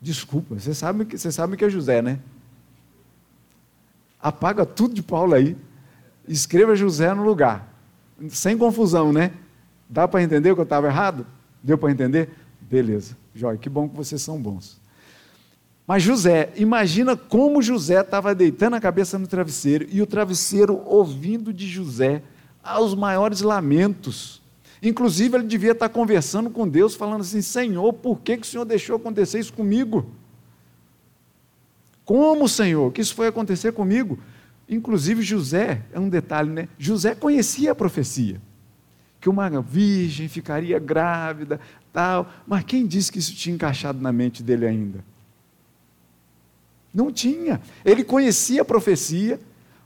Desculpa, 0.00 0.58
você 0.58 0.72
sabe, 0.72 1.04
que, 1.04 1.18
você 1.18 1.30
sabe 1.30 1.56
que 1.56 1.64
é 1.64 1.68
José, 1.68 2.00
né? 2.00 2.18
Apaga 4.18 4.64
tudo 4.64 4.94
de 4.94 5.02
Paulo 5.02 5.34
aí. 5.34 5.56
Escreva 6.26 6.74
José 6.74 7.12
no 7.12 7.22
lugar. 7.22 7.68
Sem 8.30 8.56
confusão, 8.56 9.12
né? 9.12 9.32
Dá 9.88 10.08
para 10.08 10.22
entender 10.22 10.54
que 10.54 10.60
eu 10.60 10.64
estava 10.64 10.86
errado? 10.86 11.26
Deu 11.62 11.76
para 11.76 11.90
entender? 11.90 12.30
Beleza. 12.60 13.16
Jóia, 13.34 13.58
que 13.58 13.68
bom 13.68 13.88
que 13.88 13.96
vocês 13.96 14.22
são 14.22 14.40
bons. 14.40 14.79
Mas 15.90 16.04
José, 16.04 16.52
imagina 16.54 17.16
como 17.16 17.60
José 17.60 18.00
estava 18.00 18.32
deitando 18.32 18.76
a 18.76 18.80
cabeça 18.80 19.18
no 19.18 19.26
travesseiro 19.26 19.88
e 19.90 20.00
o 20.00 20.06
travesseiro 20.06 20.80
ouvindo 20.86 21.52
de 21.52 21.66
José 21.66 22.22
aos 22.62 22.94
maiores 22.94 23.40
lamentos 23.40 24.40
Inclusive, 24.82 25.36
ele 25.36 25.46
devia 25.46 25.72
estar 25.72 25.88
conversando 25.88 26.48
com 26.48 26.66
Deus, 26.66 26.94
falando 26.94 27.20
assim: 27.20 27.42
Senhor, 27.42 27.92
por 27.92 28.20
que, 28.20 28.36
que 28.36 28.46
o 28.46 28.48
Senhor 28.48 28.64
deixou 28.64 28.96
acontecer 28.96 29.38
isso 29.38 29.52
comigo? 29.52 30.10
Como, 32.04 32.48
Senhor, 32.48 32.90
que 32.92 33.00
isso 33.00 33.14
foi 33.14 33.26
acontecer 33.26 33.72
comigo? 33.72 34.18
Inclusive, 34.68 35.22
José, 35.22 35.82
é 35.92 36.00
um 36.00 36.08
detalhe, 36.08 36.50
né? 36.50 36.68
José 36.78 37.14
conhecia 37.14 37.72
a 37.72 37.74
profecia, 37.74 38.40
que 39.20 39.28
uma 39.28 39.50
virgem 39.60 40.28
ficaria 40.28 40.78
grávida, 40.78 41.60
tal, 41.92 42.30
mas 42.46 42.64
quem 42.64 42.86
disse 42.86 43.12
que 43.12 43.18
isso 43.18 43.34
tinha 43.34 43.54
encaixado 43.54 44.00
na 44.00 44.12
mente 44.12 44.42
dele 44.42 44.66
ainda? 44.66 45.09
Não 46.92 47.12
tinha. 47.12 47.60
Ele 47.84 48.02
conhecia 48.02 48.62
a 48.62 48.64
profecia, 48.64 49.38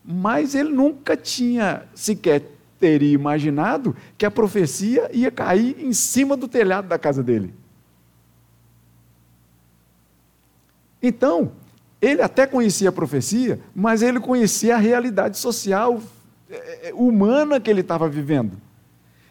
mas 0.05 0.55
ele 0.55 0.71
nunca 0.71 1.17
tinha 1.17 1.85
sequer 1.95 2.55
teria 2.79 3.15
imaginado 3.15 3.97
que 4.19 4.27
a 4.27 4.31
profecia 4.31 5.09
ia 5.11 5.31
cair 5.31 5.77
em 5.79 5.93
cima 5.95 6.37
do 6.37 6.47
telhado 6.47 6.87
da 6.87 6.99
casa 6.99 7.23
dele. 7.23 7.55
Então, 11.03 11.53
ele 12.01 12.21
até 12.21 12.47
conhecia 12.47 12.91
a 12.91 12.93
profecia, 12.93 13.59
mas 13.75 14.03
ele 14.03 14.21
conhecia 14.21 14.75
a 14.75 14.79
realidade 14.79 15.39
social 15.39 16.03
é, 16.51 16.89
é, 16.89 16.95
humana 16.95 17.59
que 17.59 17.71
ele 17.71 17.81
estava 17.81 18.07
vivendo. 18.07 18.53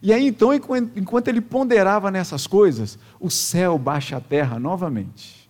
E 0.01 0.11
aí 0.11 0.27
então, 0.27 0.51
enquanto 0.53 1.27
ele 1.27 1.39
ponderava 1.39 2.09
nessas 2.09 2.47
coisas, 2.47 2.97
o 3.19 3.29
céu 3.29 3.77
baixa 3.77 4.17
a 4.17 4.19
terra 4.19 4.59
novamente. 4.59 5.42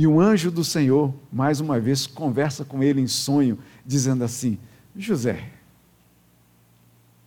E 0.00 0.06
um 0.06 0.18
anjo 0.18 0.50
do 0.50 0.64
Senhor, 0.64 1.12
mais 1.30 1.60
uma 1.60 1.78
vez, 1.78 2.06
conversa 2.06 2.64
com 2.64 2.82
ele 2.82 3.02
em 3.02 3.06
sonho, 3.06 3.58
dizendo 3.84 4.24
assim: 4.24 4.58
José, 4.96 5.50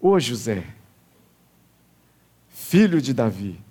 Ô 0.01 0.19
José, 0.19 0.65
filho 2.49 2.99
de 2.99 3.13
Davi, 3.13 3.61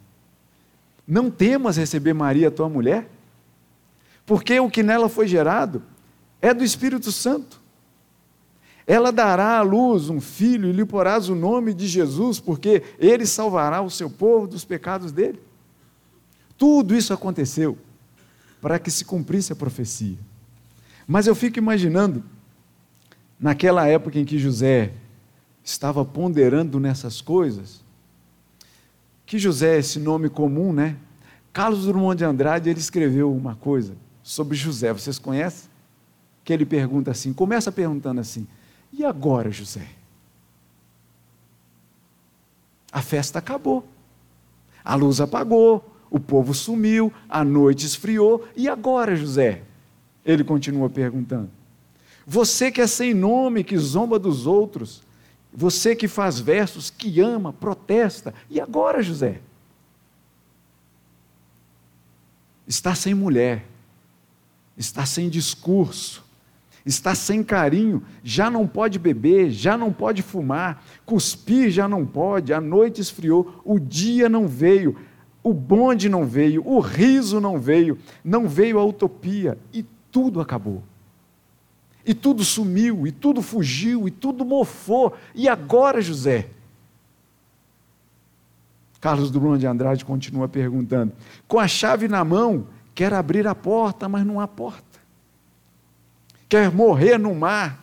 não 1.05 1.33
temas 1.33 1.77
receber 1.77 2.13
Maria, 2.13 2.49
tua 2.49 2.69
mulher, 2.69 3.11
porque 4.25 4.61
o 4.61 4.71
que 4.71 4.85
nela 4.85 5.09
foi 5.09 5.27
gerado 5.27 5.83
é 6.41 6.55
do 6.55 6.63
Espírito 6.63 7.11
Santo. 7.11 7.61
Ela 8.87 9.11
dará 9.11 9.59
à 9.59 9.63
luz 9.63 10.11
um 10.11 10.21
filho 10.21 10.69
e 10.69 10.73
lhe 10.73 10.85
porás 10.85 11.29
o 11.29 11.35
nome 11.35 11.75
de 11.75 11.89
Jesus, 11.89 12.39
porque 12.39 12.85
ele 13.01 13.27
salvará 13.27 13.83
o 13.83 13.91
seu 13.91 14.09
povo 14.09 14.47
dos 14.47 14.65
pecados 14.65 15.11
dele. 15.11 15.43
Tudo 16.57 16.95
isso 16.95 17.13
aconteceu 17.13 17.77
para 18.63 18.79
que 18.79 18.93
se 18.93 19.05
cumprisse 19.05 19.53
a 19.53 19.57
profecia. 19.57 20.17
Mas 21.07 21.27
eu 21.27 21.35
fico 21.35 21.59
imaginando, 21.59 22.23
naquela 23.39 23.89
época 23.89 24.21
em 24.21 24.25
que 24.25 24.39
José 24.39 24.93
estava 25.65 26.05
ponderando 26.05 26.79
nessas 26.79 27.21
coisas, 27.21 27.83
que 29.27 29.37
José, 29.37 29.79
esse 29.79 29.99
nome 29.99 30.31
comum, 30.31 30.73
né? 30.73 30.97
Carlos 31.53 31.87
Drummond 31.87 32.17
de 32.17 32.25
Andrade, 32.25 32.71
ele 32.71 32.79
escreveu 32.79 33.35
uma 33.35 33.57
coisa 33.57 33.97
sobre 34.23 34.57
José, 34.57 34.93
vocês 34.93 35.19
conhecem? 35.19 35.69
Que 36.45 36.53
ele 36.53 36.65
pergunta 36.65 37.11
assim, 37.11 37.33
começa 37.33 37.73
perguntando 37.73 38.21
assim: 38.21 38.47
"E 38.93 39.05
agora, 39.05 39.51
José?" 39.51 39.89
A 42.93 43.03
festa 43.03 43.41
acabou. 43.41 43.87
A 44.85 44.95
luz 44.95 45.21
apagou, 45.21 45.92
o 46.13 46.21
povo 46.21 46.53
sumiu, 46.53 47.11
a 47.27 47.43
noite 47.43 47.87
esfriou, 47.87 48.47
e 48.55 48.69
agora, 48.69 49.17
José? 49.17 49.63
Ele 50.23 50.45
continua 50.45 50.91
perguntando. 50.91 51.51
Você 52.27 52.71
que 52.71 52.83
é 52.83 52.87
sem 52.87 53.15
nome, 53.15 53.65
que 53.65 53.79
zomba 53.79 54.19
dos 54.19 54.47
outros, 54.47 55.03
você 55.51 55.97
que 55.97 56.07
faz 56.07 56.39
versos, 56.39 56.91
que 56.91 57.19
ama, 57.19 57.51
protesta. 57.51 58.35
E 58.51 58.61
agora, 58.61 59.03
José? 59.03 59.41
Está 62.69 62.95
sem 62.95 63.15
mulher, 63.15 63.65
está 64.77 65.07
sem 65.07 65.31
discurso, 65.31 66.23
está 66.85 67.15
sem 67.15 67.43
carinho, 67.43 68.03
já 68.23 68.51
não 68.51 68.69
pode 68.69 68.99
beber, 68.99 69.51
já 69.51 69.79
não 69.79 69.91
pode 69.91 70.21
fumar, 70.21 70.85
cuspir 71.07 71.71
já 71.71 71.89
não 71.89 72.05
pode, 72.05 72.53
a 72.53 72.61
noite 72.61 73.01
esfriou, 73.01 73.63
o 73.65 73.81
dia 73.81 74.29
não 74.29 74.47
veio, 74.47 74.97
o 75.43 75.53
bonde 75.53 76.09
não 76.09 76.25
veio, 76.25 76.67
o 76.67 76.79
riso 76.79 77.41
não 77.41 77.59
veio, 77.59 77.99
não 78.25 78.49
veio 78.49 78.79
a 78.79 78.85
utopia 78.85 79.59
e 79.73 79.85
tudo 80.11 80.41
acabou. 80.41 80.83
E 82.05 82.15
tudo 82.15 82.45
sumiu, 82.45 83.07
e 83.07 83.13
tudo 83.13 83.43
fugiu, 83.43 84.09
e 84.09 84.11
tudo 84.11 84.45
mofou. 84.45 85.15
E 85.35 85.49
agora, 85.49 86.01
José? 86.01 86.49
Carlos 89.01 89.31
Drummond 89.31 89.59
de 89.59 89.67
Andrade 89.67 90.05
continua 90.05 90.49
perguntando: 90.49 91.13
com 91.49 91.59
a 91.59 91.67
chave 91.67 92.09
na 92.09 92.25
mão, 92.25 92.67
quer 92.95 93.13
abrir 93.13 93.47
a 93.47 93.55
porta, 93.55 94.09
mas 94.09 94.25
não 94.27 94.41
há 94.41 94.49
porta. 94.49 95.01
Quer 96.49 96.71
morrer 96.71 97.19
no 97.19 97.35
mar, 97.35 97.83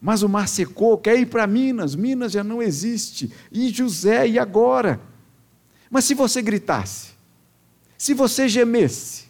Mas 0.00 0.22
o 0.22 0.28
mar 0.28 0.46
secou, 0.46 0.98
quer 0.98 1.18
ir 1.18 1.26
para 1.26 1.46
Minas, 1.46 1.94
Minas 1.94 2.32
já 2.32 2.44
não 2.44 2.62
existe. 2.62 3.32
E 3.50 3.70
José, 3.70 4.28
e 4.28 4.38
agora? 4.38 5.00
Mas 5.90 6.04
se 6.04 6.14
você 6.14 6.42
gritasse, 6.42 7.12
se 7.96 8.12
você 8.14 8.48
gemesse, 8.48 9.24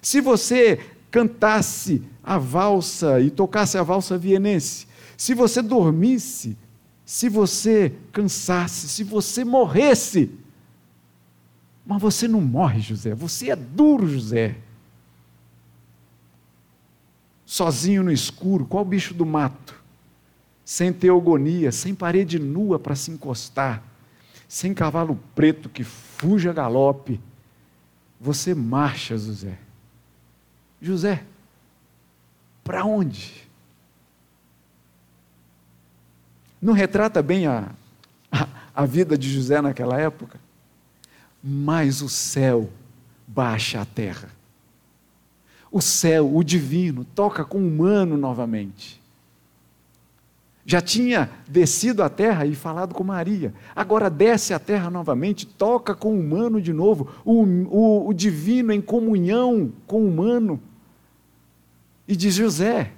se 0.00 0.20
você 0.20 0.80
cantasse 1.10 2.02
a 2.22 2.38
valsa 2.38 3.20
e 3.20 3.30
tocasse 3.30 3.76
a 3.76 3.82
valsa 3.82 4.16
vienense, 4.16 4.86
se 5.16 5.34
você 5.34 5.60
dormisse, 5.60 6.56
se 7.04 7.28
você 7.28 7.92
cansasse, 8.12 8.88
se 8.88 9.02
você 9.02 9.44
morresse, 9.44 10.30
mas 11.84 12.00
você 12.02 12.28
não 12.28 12.40
morre, 12.40 12.80
José, 12.80 13.14
você 13.14 13.50
é 13.50 13.56
duro, 13.56 14.06
José. 14.06 14.56
Sozinho 17.46 18.02
no 18.02 18.12
escuro, 18.12 18.66
qual 18.66 18.84
bicho 18.84 19.14
do 19.14 19.24
mato? 19.24 19.74
Sem 20.66 20.92
teogonia, 20.92 21.72
sem 21.72 21.94
parede 21.94 22.38
nua 22.38 22.78
para 22.78 22.94
se 22.94 23.10
encostar, 23.10 23.82
sem 24.48 24.72
cavalo 24.72 25.20
preto 25.34 25.68
que 25.68 25.84
fuja 25.84 26.52
galope. 26.52 27.20
Você 28.18 28.54
marcha, 28.54 29.16
José. 29.18 29.58
José, 30.80 31.24
para 32.64 32.84
onde? 32.84 33.46
Não 36.60 36.72
retrata 36.72 37.22
bem 37.22 37.46
a, 37.46 37.70
a, 38.32 38.48
a 38.74 38.86
vida 38.86 39.16
de 39.16 39.32
José 39.32 39.60
naquela 39.60 40.00
época? 40.00 40.40
Mas 41.42 42.00
o 42.00 42.08
céu 42.08 42.70
baixa 43.26 43.80
a 43.80 43.84
terra. 43.84 44.30
O 45.70 45.82
céu, 45.82 46.34
o 46.34 46.42
divino, 46.42 47.04
toca 47.04 47.44
com 47.44 47.58
o 47.58 47.68
humano 47.68 48.16
novamente. 48.16 49.00
Já 50.70 50.82
tinha 50.82 51.30
descido 51.48 52.02
à 52.02 52.10
terra 52.10 52.44
e 52.44 52.54
falado 52.54 52.94
com 52.94 53.02
Maria. 53.02 53.54
Agora 53.74 54.10
desce 54.10 54.52
à 54.52 54.58
terra 54.58 54.90
novamente, 54.90 55.46
toca 55.46 55.94
com 55.94 56.12
o 56.12 56.20
humano 56.20 56.60
de 56.60 56.74
novo. 56.74 57.08
O, 57.24 57.42
o, 57.42 58.08
o 58.08 58.12
divino 58.12 58.70
em 58.70 58.78
comunhão 58.82 59.72
com 59.86 60.02
o 60.02 60.08
humano. 60.08 60.60
E 62.06 62.14
diz: 62.14 62.34
José, 62.34 62.92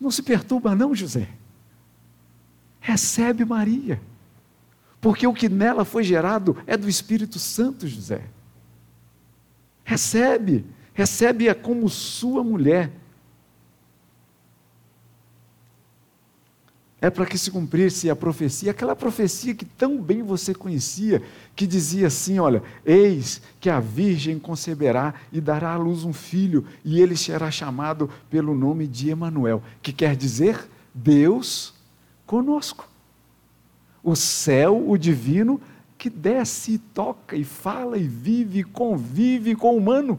não 0.00 0.10
se 0.10 0.24
perturba, 0.24 0.74
não, 0.74 0.92
José. 0.92 1.28
Recebe 2.80 3.44
Maria. 3.44 4.02
Porque 5.00 5.28
o 5.28 5.32
que 5.32 5.48
nela 5.48 5.84
foi 5.84 6.02
gerado 6.02 6.56
é 6.66 6.76
do 6.76 6.88
Espírito 6.88 7.38
Santo, 7.38 7.86
José. 7.86 8.22
Recebe, 9.84 10.66
recebe-a 10.94 11.54
como 11.54 11.88
sua 11.88 12.42
mulher. 12.42 12.90
É 17.04 17.10
para 17.10 17.26
que 17.26 17.36
se 17.36 17.50
cumprisse 17.50 18.08
a 18.08 18.16
profecia, 18.16 18.70
aquela 18.70 18.96
profecia 18.96 19.54
que 19.54 19.66
tão 19.66 20.00
bem 20.00 20.22
você 20.22 20.54
conhecia, 20.54 21.22
que 21.54 21.66
dizia 21.66 22.06
assim: 22.06 22.38
olha, 22.38 22.62
eis 22.82 23.42
que 23.60 23.68
a 23.68 23.78
Virgem 23.78 24.38
conceberá 24.38 25.12
e 25.30 25.38
dará 25.38 25.74
à 25.74 25.76
luz 25.76 26.02
um 26.04 26.14
filho, 26.14 26.64
e 26.82 27.02
ele 27.02 27.14
será 27.14 27.50
chamado 27.50 28.08
pelo 28.30 28.54
nome 28.54 28.86
de 28.86 29.10
Emanuel, 29.10 29.62
que 29.82 29.92
quer 29.92 30.16
dizer 30.16 30.66
Deus 30.94 31.74
conosco 32.24 32.88
o 34.02 34.16
céu, 34.16 34.88
o 34.88 34.96
divino, 34.96 35.60
que 35.98 36.08
desce 36.08 36.72
e 36.72 36.78
toca 36.78 37.36
e 37.36 37.44
fala 37.44 37.98
e 37.98 38.08
vive 38.08 38.60
e 38.60 38.64
convive 38.64 39.54
com 39.54 39.74
o 39.74 39.76
humano. 39.76 40.18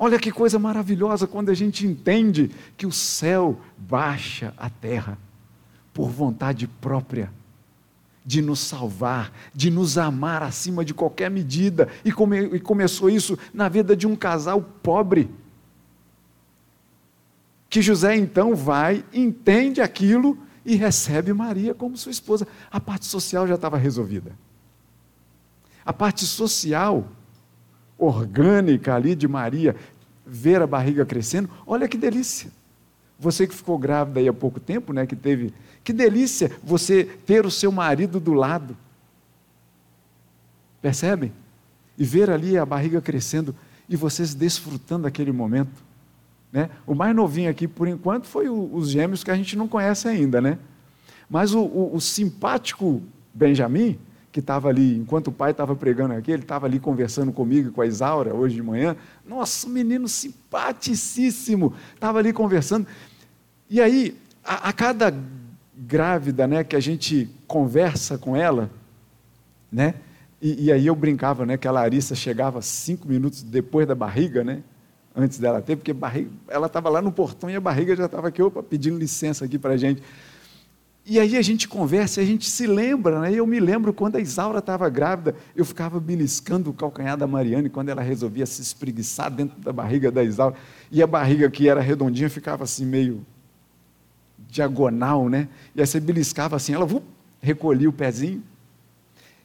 Olha 0.00 0.18
que 0.18 0.30
coisa 0.30 0.60
maravilhosa 0.60 1.26
quando 1.26 1.50
a 1.50 1.54
gente 1.54 1.84
entende 1.84 2.52
que 2.76 2.86
o 2.86 2.92
céu 2.92 3.60
baixa 3.76 4.54
à 4.56 4.70
terra 4.70 5.18
por 5.92 6.08
vontade 6.08 6.68
própria 6.68 7.32
de 8.24 8.40
nos 8.40 8.60
salvar, 8.60 9.32
de 9.52 9.70
nos 9.70 9.98
amar 9.98 10.42
acima 10.42 10.84
de 10.84 10.94
qualquer 10.94 11.28
medida. 11.28 11.88
E, 12.04 12.12
come, 12.12 12.38
e 12.42 12.60
começou 12.60 13.10
isso 13.10 13.36
na 13.52 13.68
vida 13.68 13.96
de 13.96 14.06
um 14.06 14.14
casal 14.14 14.62
pobre. 14.62 15.28
Que 17.68 17.82
José 17.82 18.14
então 18.14 18.54
vai, 18.54 19.04
entende 19.12 19.80
aquilo 19.80 20.38
e 20.64 20.76
recebe 20.76 21.32
Maria 21.32 21.74
como 21.74 21.96
sua 21.96 22.12
esposa. 22.12 22.46
A 22.70 22.78
parte 22.78 23.06
social 23.06 23.48
já 23.48 23.56
estava 23.56 23.76
resolvida. 23.76 24.30
A 25.84 25.92
parte 25.92 26.24
social, 26.24 27.10
orgânica 27.98 28.94
ali 28.94 29.14
de 29.14 29.26
Maria, 29.26 29.74
ver 30.24 30.62
a 30.62 30.66
barriga 30.66 31.04
crescendo, 31.04 31.50
olha 31.66 31.88
que 31.88 31.96
delícia. 31.96 32.50
Você 33.18 33.46
que 33.46 33.54
ficou 33.54 33.76
grávida 33.76 34.20
aí 34.20 34.28
há 34.28 34.32
pouco 34.32 34.60
tempo, 34.60 34.92
né, 34.92 35.04
que 35.04 35.16
teve, 35.16 35.52
que 35.82 35.92
delícia 35.92 36.52
você 36.62 37.04
ter 37.04 37.44
o 37.44 37.50
seu 37.50 37.72
marido 37.72 38.20
do 38.20 38.32
lado. 38.32 38.76
Percebem? 40.80 41.32
E 41.96 42.04
ver 42.04 42.30
ali 42.30 42.56
a 42.56 42.64
barriga 42.64 43.00
crescendo 43.00 43.54
e 43.88 43.96
vocês 43.96 44.34
desfrutando 44.34 45.02
daquele 45.02 45.32
momento. 45.32 45.82
Né? 46.52 46.70
O 46.86 46.94
mais 46.94 47.14
novinho 47.14 47.50
aqui, 47.50 47.66
por 47.66 47.88
enquanto, 47.88 48.26
foi 48.26 48.48
o, 48.48 48.70
os 48.72 48.90
gêmeos 48.90 49.24
que 49.24 49.30
a 49.32 49.34
gente 49.34 49.56
não 49.56 49.66
conhece 49.66 50.06
ainda. 50.06 50.40
Né? 50.40 50.58
Mas 51.28 51.52
o, 51.52 51.60
o, 51.60 51.96
o 51.96 52.00
simpático 52.00 53.02
Benjamin, 53.34 53.98
que 54.30 54.40
estava 54.40 54.68
ali, 54.68 54.98
enquanto 54.98 55.28
o 55.28 55.32
pai 55.32 55.52
estava 55.52 55.74
pregando 55.74 56.14
aqui, 56.14 56.30
ele 56.30 56.42
estava 56.42 56.66
ali 56.66 56.78
conversando 56.78 57.32
comigo 57.32 57.72
com 57.72 57.80
a 57.80 57.86
Isaura 57.86 58.34
hoje 58.34 58.56
de 58.56 58.62
manhã. 58.62 58.96
Nossa, 59.26 59.66
um 59.66 59.70
menino 59.70 60.06
simpaticíssimo, 60.06 61.74
estava 61.94 62.18
ali 62.18 62.32
conversando. 62.32 62.86
E 63.70 63.80
aí, 63.80 64.16
a, 64.44 64.68
a, 64.68 64.72
cada 64.72 65.14
grávida 65.76 66.46
né, 66.46 66.62
que 66.62 66.76
a 66.76 66.80
gente 66.80 67.30
conversa 67.46 68.18
com 68.18 68.36
ela, 68.36 68.70
né, 69.70 69.94
e, 70.40 70.66
e, 70.66 70.72
aí 70.72 70.86
eu 70.86 70.94
brincava 70.94 71.44
né, 71.44 71.56
que 71.56 71.66
a 71.66 71.72
Larissa 71.72 72.14
chegava 72.14 72.62
cinco 72.62 73.08
minutos 73.08 73.42
depois 73.42 73.88
da 73.88 73.94
barriga, 73.94 74.44
né? 74.44 74.62
antes 75.18 75.38
dela 75.38 75.60
ter, 75.60 75.74
porque 75.74 75.92
barriga, 75.92 76.30
ela 76.46 76.68
estava 76.68 76.88
lá 76.88 77.02
no 77.02 77.10
portão 77.10 77.50
e 77.50 77.56
a 77.56 77.60
barriga 77.60 77.96
já 77.96 78.06
estava 78.06 78.28
aqui, 78.28 78.40
opa, 78.40 78.62
pedindo 78.62 78.96
licença 78.96 79.44
aqui 79.44 79.58
para 79.58 79.74
a 79.74 79.76
gente. 79.76 80.00
E 81.10 81.18
aí 81.18 81.38
a 81.38 81.42
gente 81.42 81.66
conversa, 81.66 82.20
a 82.20 82.24
gente 82.24 82.50
se 82.50 82.66
lembra, 82.66 83.20
né? 83.20 83.32
Eu 83.32 83.46
me 83.46 83.58
lembro 83.58 83.94
quando 83.94 84.16
a 84.16 84.20
Isaura 84.20 84.58
estava 84.58 84.86
grávida, 84.90 85.34
eu 85.56 85.64
ficava 85.64 85.98
beliscando 85.98 86.68
o 86.68 86.74
calcanhar 86.74 87.16
da 87.16 87.26
Mariane 87.26 87.70
quando 87.70 87.88
ela 87.88 88.02
resolvia 88.02 88.44
se 88.44 88.60
espreguiçar 88.60 89.30
dentro 89.30 89.58
da 89.58 89.72
barriga 89.72 90.10
da 90.10 90.22
Isaura. 90.22 90.54
E 90.92 91.02
a 91.02 91.06
barriga 91.06 91.50
que 91.50 91.66
era 91.66 91.80
redondinha 91.80 92.28
ficava 92.28 92.64
assim 92.64 92.84
meio 92.84 93.24
diagonal, 94.50 95.30
né? 95.30 95.48
E 95.74 95.80
aí 95.80 95.86
você 95.86 95.98
beliscava 95.98 96.56
assim, 96.56 96.74
ela 96.74 96.84
uh, 96.84 97.02
recolhia 97.40 97.88
o 97.88 97.92
pezinho. 97.92 98.42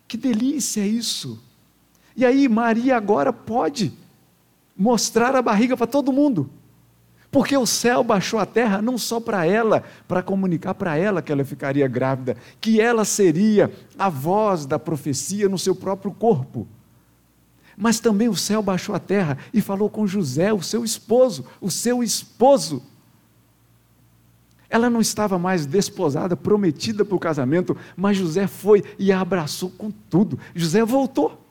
Que 0.06 0.18
delícia 0.18 0.86
isso! 0.86 1.42
E 2.14 2.26
aí 2.26 2.50
Maria 2.50 2.98
agora 2.98 3.32
pode 3.32 3.94
mostrar 4.76 5.34
a 5.34 5.42
barriga 5.42 5.78
para 5.78 5.88
todo 5.88 6.12
mundo. 6.12 6.50
Porque 7.34 7.58
o 7.58 7.66
céu 7.66 8.04
baixou 8.04 8.40
a 8.40 8.46
terra 8.46 8.80
não 8.80 8.96
só 8.96 9.20
para 9.20 9.44
ela, 9.44 9.84
para 10.08 10.22
comunicar 10.22 10.76
para 10.76 10.96
ela 10.96 11.20
que 11.20 11.32
ela 11.32 11.44
ficaria 11.44 11.88
grávida, 11.88 12.38
que 12.62 12.80
ela 12.80 13.04
seria 13.04 13.74
a 13.98 14.08
voz 14.08 14.68
da 14.68 14.78
profecia 14.78 15.50
no 15.50 15.58
seu 15.58 15.74
próprio 15.74 16.12
corpo. 16.12 16.68
Mas 17.76 18.00
também 18.00 18.30
o 18.30 18.36
céu 18.36 18.62
baixou 18.62 18.94
a 18.94 19.00
terra 19.00 19.40
e 19.52 19.62
falou 19.62 19.90
com 19.90 20.06
José, 20.06 20.54
o 20.54 20.62
seu 20.62 20.86
esposo, 20.86 21.44
o 21.60 21.72
seu 21.72 22.04
esposo. 22.04 22.84
Ela 24.70 24.88
não 24.88 25.02
estava 25.02 25.40
mais 25.40 25.66
desposada, 25.66 26.38
prometida 26.38 27.04
para 27.04 27.16
o 27.16 27.20
casamento, 27.20 27.76
mas 27.98 28.16
José 28.16 28.46
foi 28.46 28.84
e 29.00 29.12
a 29.12 29.20
abraçou 29.20 29.72
com 29.72 29.90
tudo. 29.90 30.38
José 30.54 30.86
voltou. 30.86 31.44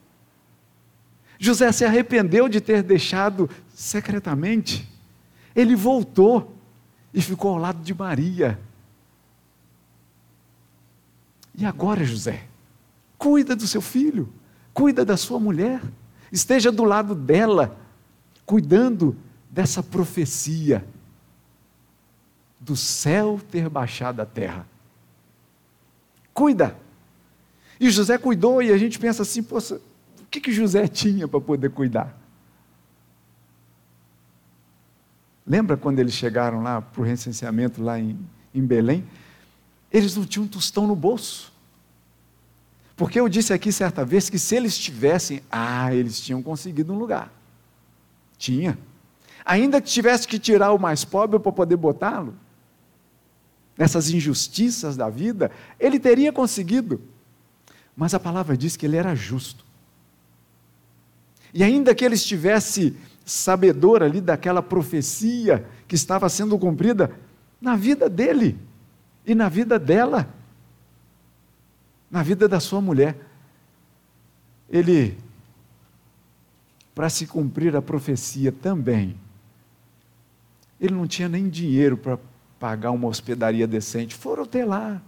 José 1.40 1.72
se 1.72 1.84
arrependeu 1.84 2.48
de 2.48 2.60
ter 2.60 2.84
deixado 2.84 3.50
secretamente. 3.74 4.91
Ele 5.54 5.74
voltou 5.76 6.56
e 7.12 7.20
ficou 7.20 7.52
ao 7.52 7.58
lado 7.58 7.82
de 7.82 7.94
Maria. 7.94 8.58
E 11.54 11.64
agora, 11.66 12.04
José, 12.04 12.44
cuida 13.18 13.54
do 13.54 13.66
seu 13.66 13.80
filho, 13.80 14.32
cuida 14.72 15.04
da 15.04 15.16
sua 15.16 15.38
mulher, 15.38 15.82
esteja 16.30 16.72
do 16.72 16.84
lado 16.84 17.14
dela, 17.14 17.76
cuidando 18.46 19.16
dessa 19.50 19.82
profecia 19.82 20.84
do 22.58 22.76
céu 22.76 23.40
ter 23.50 23.68
baixado 23.68 24.20
à 24.20 24.26
terra. 24.26 24.66
Cuida. 26.32 26.76
E 27.78 27.90
José 27.90 28.16
cuidou, 28.16 28.62
e 28.62 28.72
a 28.72 28.78
gente 28.78 28.98
pensa 28.98 29.22
assim, 29.22 29.42
poxa, 29.42 29.80
que, 30.32 30.40
que 30.40 30.50
José 30.50 30.88
tinha 30.88 31.28
para 31.28 31.40
poder 31.40 31.70
cuidar? 31.70 32.18
Lembra 35.46 35.76
quando 35.76 35.98
eles 35.98 36.14
chegaram 36.14 36.62
lá 36.62 36.80
para 36.80 37.00
o 37.00 37.04
recenseamento 37.04 37.82
lá 37.82 37.98
em, 37.98 38.18
em 38.54 38.64
Belém? 38.64 39.04
Eles 39.90 40.16
não 40.16 40.24
tinham 40.24 40.44
um 40.44 40.48
tostão 40.48 40.86
no 40.86 40.94
bolso. 40.94 41.52
Porque 42.96 43.18
eu 43.18 43.28
disse 43.28 43.52
aqui 43.52 43.72
certa 43.72 44.04
vez 44.04 44.30
que 44.30 44.38
se 44.38 44.54
eles 44.54 44.78
tivessem, 44.78 45.42
ah, 45.50 45.92
eles 45.94 46.20
tinham 46.20 46.42
conseguido 46.42 46.92
um 46.92 46.98
lugar. 46.98 47.32
Tinha. 48.38 48.78
ainda 49.44 49.80
que 49.80 49.88
tivesse 49.88 50.26
que 50.26 50.38
tirar 50.38 50.72
o 50.72 50.78
mais 50.78 51.04
pobre 51.04 51.38
para 51.38 51.52
poder 51.52 51.76
botá-lo, 51.76 52.34
nessas 53.76 54.10
injustiças 54.10 54.96
da 54.96 55.08
vida, 55.08 55.50
ele 55.78 55.98
teria 55.98 56.32
conseguido. 56.32 57.00
Mas 57.96 58.14
a 58.14 58.20
palavra 58.20 58.56
diz 58.56 58.76
que 58.76 58.86
ele 58.86 58.96
era 58.96 59.14
justo. 59.14 59.64
E 61.54 61.62
ainda 61.62 61.94
que 61.94 62.04
ele 62.04 62.14
estivesse 62.14 62.96
sabedor 63.24 64.02
ali 64.02 64.20
daquela 64.20 64.62
profecia 64.62 65.66
que 65.86 65.94
estava 65.94 66.28
sendo 66.28 66.58
cumprida 66.58 67.10
na 67.60 67.76
vida 67.76 68.08
dele 68.08 68.58
e 69.26 69.34
na 69.34 69.48
vida 69.48 69.78
dela, 69.78 70.28
na 72.10 72.22
vida 72.22 72.48
da 72.48 72.60
sua 72.60 72.80
mulher, 72.80 73.16
ele, 74.68 75.16
para 76.94 77.08
se 77.08 77.26
cumprir 77.26 77.76
a 77.76 77.82
profecia 77.82 78.50
também, 78.50 79.16
ele 80.80 80.94
não 80.94 81.06
tinha 81.06 81.28
nem 81.28 81.48
dinheiro 81.48 81.96
para 81.96 82.18
pagar 82.58 82.90
uma 82.90 83.06
hospedaria 83.06 83.66
decente. 83.66 84.14
Foram 84.14 84.44
ter 84.44 84.64
lá, 84.64 85.00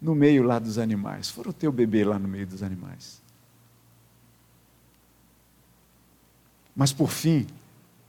no 0.00 0.14
meio 0.14 0.42
lá 0.42 0.58
dos 0.58 0.78
animais. 0.78 1.28
Foram 1.28 1.52
ter 1.52 1.68
o 1.68 1.72
bebê 1.72 2.04
lá 2.04 2.18
no 2.18 2.28
meio 2.28 2.46
dos 2.46 2.62
animais. 2.62 3.20
Mas 6.80 6.94
por 6.94 7.10
fim, 7.10 7.46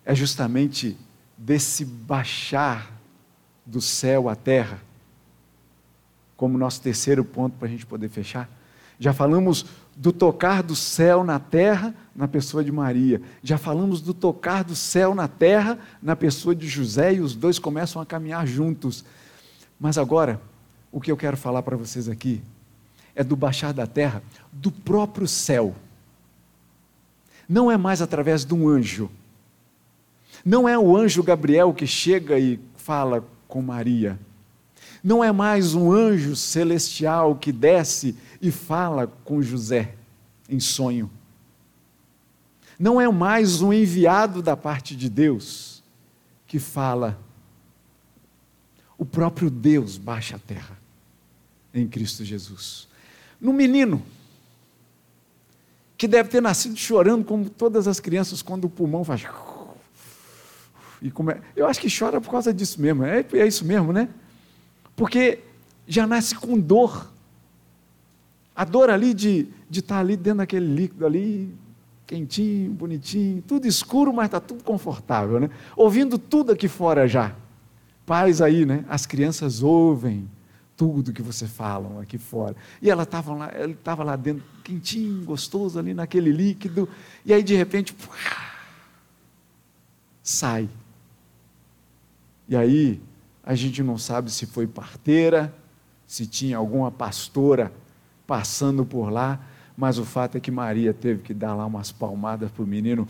é 0.05 0.15
justamente 0.15 0.95
desse 1.37 1.83
baixar 1.83 2.89
do 3.65 3.81
céu 3.81 4.29
à 4.29 4.35
terra, 4.35 4.79
como 6.37 6.57
nosso 6.57 6.81
terceiro 6.81 7.25
ponto 7.25 7.57
para 7.57 7.67
a 7.67 7.69
gente 7.69 7.85
poder 7.85 8.07
fechar. 8.07 8.49
Já 8.97 9.11
falamos 9.11 9.65
do 9.93 10.13
tocar 10.13 10.63
do 10.63 10.73
céu 10.73 11.21
na 11.21 11.37
terra 11.37 11.93
na 12.15 12.29
pessoa 12.29 12.63
de 12.63 12.71
Maria. 12.71 13.21
Já 13.43 13.57
falamos 13.57 13.99
do 13.99 14.13
tocar 14.13 14.63
do 14.63 14.73
céu 14.73 15.13
na 15.13 15.27
terra 15.27 15.77
na 16.01 16.15
pessoa 16.15 16.55
de 16.55 16.69
José 16.69 17.15
e 17.15 17.19
os 17.19 17.35
dois 17.35 17.59
começam 17.59 18.01
a 18.01 18.05
caminhar 18.05 18.47
juntos. 18.47 19.03
Mas 19.77 19.97
agora, 19.97 20.41
o 20.93 21.01
que 21.01 21.11
eu 21.11 21.17
quero 21.17 21.35
falar 21.35 21.61
para 21.61 21.75
vocês 21.75 22.07
aqui 22.07 22.41
é 23.13 23.21
do 23.21 23.35
baixar 23.35 23.73
da 23.73 23.85
terra 23.85 24.23
do 24.49 24.71
próprio 24.71 25.27
céu. 25.27 25.75
Não 27.51 27.69
é 27.69 27.75
mais 27.75 28.01
através 28.01 28.45
de 28.45 28.53
um 28.53 28.69
anjo. 28.69 29.11
Não 30.45 30.69
é 30.69 30.79
o 30.79 30.95
anjo 30.95 31.21
Gabriel 31.21 31.73
que 31.73 31.85
chega 31.85 32.39
e 32.39 32.57
fala 32.77 33.27
com 33.45 33.61
Maria. 33.61 34.17
Não 35.03 35.21
é 35.21 35.33
mais 35.33 35.75
um 35.75 35.91
anjo 35.91 36.33
celestial 36.33 37.35
que 37.35 37.51
desce 37.51 38.15
e 38.41 38.51
fala 38.51 39.05
com 39.25 39.41
José 39.41 39.95
em 40.47 40.61
sonho. 40.61 41.11
Não 42.79 43.01
é 43.01 43.11
mais 43.11 43.61
um 43.61 43.73
enviado 43.73 44.41
da 44.41 44.55
parte 44.55 44.95
de 44.95 45.09
Deus 45.09 45.83
que 46.47 46.57
fala. 46.57 47.19
O 48.97 49.03
próprio 49.03 49.49
Deus 49.49 49.97
baixa 49.97 50.37
a 50.37 50.39
terra 50.39 50.79
em 51.73 51.85
Cristo 51.85 52.23
Jesus. 52.23 52.87
No 53.41 53.51
menino, 53.51 54.01
que 56.01 56.07
deve 56.07 56.29
ter 56.29 56.41
nascido 56.41 56.75
chorando, 56.75 57.23
como 57.23 57.47
todas 57.47 57.87
as 57.87 57.99
crianças, 57.99 58.41
quando 58.41 58.65
o 58.65 58.69
pulmão 58.69 59.03
faz. 59.03 59.23
E 60.99 61.11
come... 61.11 61.35
Eu 61.55 61.67
acho 61.67 61.79
que 61.79 61.95
chora 61.95 62.19
por 62.19 62.31
causa 62.31 62.51
disso 62.51 62.81
mesmo, 62.81 63.03
é, 63.03 63.23
é 63.33 63.45
isso 63.45 63.63
mesmo, 63.63 63.93
né? 63.93 64.09
Porque 64.95 65.43
já 65.85 66.07
nasce 66.07 66.33
com 66.33 66.59
dor. 66.59 67.07
A 68.55 68.65
dor 68.65 68.89
ali 68.89 69.13
de, 69.13 69.47
de 69.69 69.81
estar 69.81 69.99
ali 69.99 70.17
dentro 70.17 70.39
daquele 70.39 70.65
líquido 70.65 71.05
ali, 71.05 71.53
quentinho, 72.07 72.71
bonitinho, 72.71 73.43
tudo 73.43 73.67
escuro, 73.67 74.11
mas 74.11 74.25
está 74.25 74.39
tudo 74.39 74.63
confortável, 74.63 75.39
né? 75.39 75.51
Ouvindo 75.77 76.17
tudo 76.17 76.51
aqui 76.51 76.67
fora 76.67 77.07
já. 77.07 77.35
Pais 78.07 78.41
aí, 78.41 78.65
né? 78.65 78.83
As 78.89 79.05
crianças 79.05 79.61
ouvem 79.61 80.27
tudo 80.81 81.13
que 81.13 81.21
você 81.21 81.45
falam 81.45 81.99
aqui 81.99 82.17
fora. 82.17 82.55
E 82.81 82.89
ela 82.89 83.03
estava 83.03 83.35
lá, 83.35 83.51
ele 83.53 83.73
estava 83.73 84.03
lá 84.03 84.15
dentro, 84.15 84.43
quentinho, 84.63 85.23
gostoso 85.23 85.77
ali 85.77 85.93
naquele 85.93 86.31
líquido, 86.31 86.89
e 87.23 87.31
aí 87.31 87.43
de 87.43 87.55
repente 87.55 87.95
sai. 90.23 90.67
E 92.49 92.55
aí 92.55 92.99
a 93.43 93.53
gente 93.53 93.83
não 93.83 93.95
sabe 93.95 94.31
se 94.31 94.47
foi 94.47 94.65
parteira, 94.65 95.53
se 96.07 96.25
tinha 96.25 96.57
alguma 96.57 96.89
pastora 96.89 97.71
passando 98.25 98.83
por 98.83 99.11
lá, 99.11 99.39
mas 99.77 99.99
o 99.99 100.03
fato 100.03 100.35
é 100.35 100.39
que 100.39 100.49
Maria 100.49 100.95
teve 100.95 101.21
que 101.21 101.31
dar 101.31 101.53
lá 101.53 101.63
umas 101.67 101.91
palmadas 101.91 102.49
para 102.49 102.63
o 102.63 102.67
menino 102.67 103.07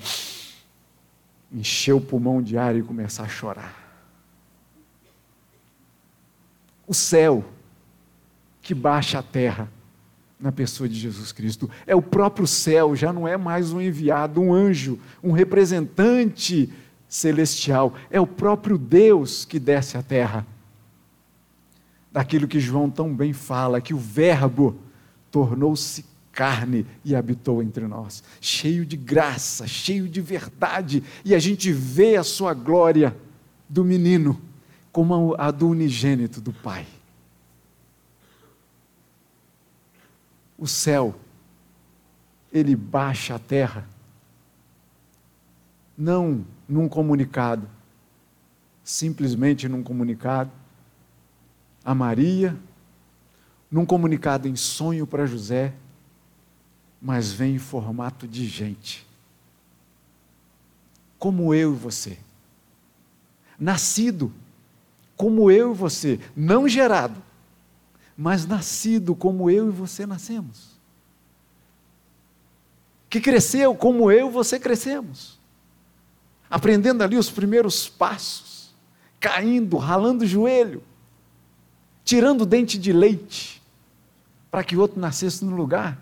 encher 1.50 1.94
o 1.94 2.02
pulmão 2.02 2.42
de 2.42 2.58
ar 2.58 2.76
e 2.76 2.84
começar 2.84 3.24
a 3.24 3.30
chorar. 3.30 3.74
O 6.86 6.94
céu 6.94 7.46
que 8.62 8.74
baixa 8.74 9.19
a 9.19 9.24
terra 9.24 9.69
na 10.39 10.52
pessoa 10.52 10.89
de 10.89 10.95
Jesus 10.95 11.32
Cristo. 11.32 11.69
É 11.86 11.95
o 11.95 12.02
próprio 12.02 12.47
céu, 12.47 12.95
já 12.95 13.13
não 13.13 13.28
é 13.28 13.38
mais 13.38 13.71
um 13.71 13.80
enviado, 13.80 14.41
um 14.41 14.54
anjo, 14.54 15.00
um 15.24 15.32
representante 15.32 16.71
celestial. 17.08 17.93
É 18.10 18.19
o 18.19 18.26
próprio 18.26 18.78
Deus 18.78 19.45
que 19.45 19.60
desce 19.60 19.97
à 19.97 20.02
terra. 20.02 20.45
Daquilo 22.12 22.47
que 22.47 22.60
João 22.60 22.89
tão 22.89 23.13
bem 23.13 23.34
fala, 23.34 23.80
que 23.80 23.93
o 23.93 23.97
Verbo 23.97 24.76
tornou-se 25.30 26.04
carne 26.32 26.86
e 27.04 27.15
habitou 27.15 27.62
entre 27.62 27.86
nós, 27.88 28.24
cheio 28.39 28.86
de 28.86 28.95
graça, 28.95 29.67
cheio 29.67 30.08
de 30.08 30.21
verdade, 30.21 31.04
e 31.26 31.36
a 31.36 31.39
gente 31.39 31.71
vê 31.71 32.15
a 32.15 32.24
sua 32.24 32.54
glória 32.54 33.15
do 33.67 33.84
menino 33.84 34.41
como 34.91 35.36
a 35.38 35.52
do 35.52 35.69
unigênito 35.69 36.41
do 36.41 36.52
Pai. 36.52 36.86
O 40.62 40.67
céu, 40.67 41.19
ele 42.54 42.76
baixa 42.76 43.34
a 43.34 43.39
terra, 43.39 43.89
não 45.97 46.45
num 46.69 46.88
comunicado, 46.88 47.67
simplesmente 48.84 49.67
num 49.67 49.82
comunicado 49.82 50.52
a 51.84 51.95
Maria, 51.95 52.56
num 53.71 53.88
comunicado 53.88 54.47
em 54.47 54.56
sonho 54.56 55.08
para 55.08 55.26
José, 55.26 55.74
mas 57.02 57.32
vem 57.32 57.56
em 57.56 57.58
formato 57.58 58.28
de 58.28 58.45
gente. 58.45 59.08
Como 61.17 61.56
eu 61.56 61.74
e 61.74 61.76
você. 61.76 62.19
Nascido 63.60 64.32
como 65.17 65.50
eu 65.50 65.71
e 65.71 65.76
você, 65.76 66.19
não 66.36 66.67
gerado, 66.67 67.19
mas 68.22 68.46
nascido 68.46 69.16
como 69.16 69.50
eu 69.50 69.70
e 69.70 69.72
você 69.72 70.06
nascemos. 70.06 70.80
Que 73.10 73.20
cresceu 73.20 73.74
como 73.74 74.12
eu 74.12 74.30
e 74.30 74.32
você 74.32 74.60
crescemos. 74.60 75.40
Aprendendo 76.48 77.04
ali 77.04 77.18
os 77.18 77.32
primeiros 77.32 77.90
passos, 77.90 78.76
caindo, 79.20 79.76
ralando 79.78 80.24
o 80.24 80.28
joelho, 80.28 80.84
tirando 82.06 82.42
o 82.42 82.46
dente 82.46 82.78
de 82.78 82.94
leite, 82.94 83.60
para 84.52 84.64
que 84.64 84.78
outro 84.78 85.00
nascesse 85.00 85.44
no 85.44 85.56
lugar. 85.56 85.98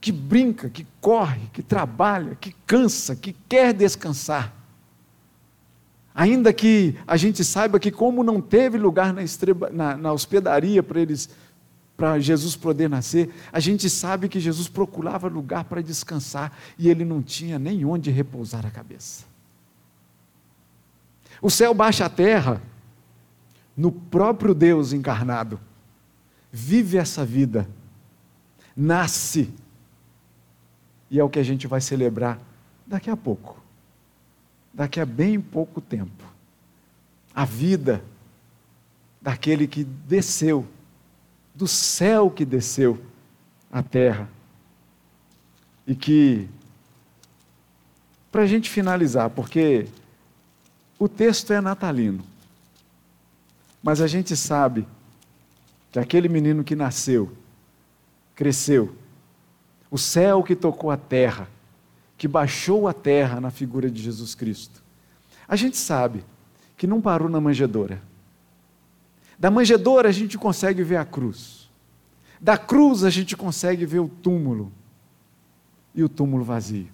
Que 0.00 0.10
brinca, 0.10 0.70
que 0.70 0.86
corre, 1.02 1.50
que 1.52 1.62
trabalha, 1.62 2.34
que 2.34 2.56
cansa, 2.66 3.14
que 3.14 3.34
quer 3.46 3.74
descansar 3.74 4.54
Ainda 6.18 6.50
que 6.50 6.96
a 7.06 7.14
gente 7.18 7.44
saiba 7.44 7.78
que, 7.78 7.90
como 7.90 8.24
não 8.24 8.40
teve 8.40 8.78
lugar 8.78 9.12
na, 9.12 9.22
estreba, 9.22 9.68
na, 9.68 9.98
na 9.98 10.14
hospedaria 10.14 10.82
para 10.82 10.98
eles, 10.98 11.28
para 11.94 12.18
Jesus 12.18 12.56
poder 12.56 12.88
nascer, 12.88 13.30
a 13.52 13.60
gente 13.60 13.90
sabe 13.90 14.26
que 14.26 14.40
Jesus 14.40 14.66
procurava 14.66 15.28
lugar 15.28 15.64
para 15.64 15.82
descansar 15.82 16.56
e 16.78 16.88
ele 16.88 17.04
não 17.04 17.20
tinha 17.20 17.58
nem 17.58 17.84
onde 17.84 18.10
repousar 18.10 18.64
a 18.64 18.70
cabeça. 18.70 19.26
O 21.42 21.50
céu 21.50 21.74
baixa 21.74 22.06
a 22.06 22.08
terra 22.08 22.62
no 23.76 23.92
próprio 23.92 24.54
Deus 24.54 24.94
encarnado, 24.94 25.60
vive 26.50 26.96
essa 26.96 27.26
vida, 27.26 27.68
nasce, 28.74 29.52
e 31.10 31.20
é 31.20 31.22
o 31.22 31.28
que 31.28 31.38
a 31.38 31.44
gente 31.44 31.66
vai 31.66 31.82
celebrar 31.82 32.40
daqui 32.86 33.10
a 33.10 33.16
pouco 33.18 33.65
daqui 34.76 35.00
a 35.00 35.06
bem 35.06 35.40
pouco 35.40 35.80
tempo. 35.80 36.22
A 37.34 37.46
vida 37.46 38.04
daquele 39.22 39.66
que 39.66 39.82
desceu, 39.82 40.66
do 41.54 41.66
céu 41.66 42.30
que 42.30 42.44
desceu 42.44 43.02
à 43.72 43.82
terra. 43.82 44.28
E 45.86 45.94
que, 45.94 46.46
para 48.30 48.42
a 48.42 48.46
gente 48.46 48.68
finalizar, 48.68 49.30
porque 49.30 49.88
o 50.98 51.08
texto 51.08 51.54
é 51.54 51.60
natalino, 51.60 52.22
mas 53.82 54.02
a 54.02 54.06
gente 54.06 54.36
sabe 54.36 54.86
que 55.90 55.98
aquele 55.98 56.28
menino 56.28 56.62
que 56.62 56.76
nasceu, 56.76 57.32
cresceu, 58.34 58.94
o 59.90 59.96
céu 59.96 60.42
que 60.42 60.54
tocou 60.54 60.90
a 60.90 60.98
terra, 60.98 61.48
que 62.16 62.26
baixou 62.26 62.88
à 62.88 62.92
terra 62.92 63.40
na 63.40 63.50
figura 63.50 63.90
de 63.90 64.02
Jesus 64.02 64.34
Cristo. 64.34 64.82
A 65.46 65.54
gente 65.54 65.76
sabe 65.76 66.24
que 66.76 66.86
não 66.86 67.00
parou 67.00 67.28
na 67.28 67.40
manjedoura. 67.40 68.02
Da 69.38 69.50
manjedoura 69.50 70.08
a 70.08 70.12
gente 70.12 70.38
consegue 70.38 70.82
ver 70.82 70.96
a 70.96 71.04
cruz. 71.04 71.70
Da 72.40 72.56
cruz 72.56 73.04
a 73.04 73.10
gente 73.10 73.36
consegue 73.36 73.84
ver 73.84 74.00
o 74.00 74.08
túmulo. 74.08 74.72
E 75.94 76.02
o 76.02 76.08
túmulo 76.08 76.44
vazio. 76.44 76.88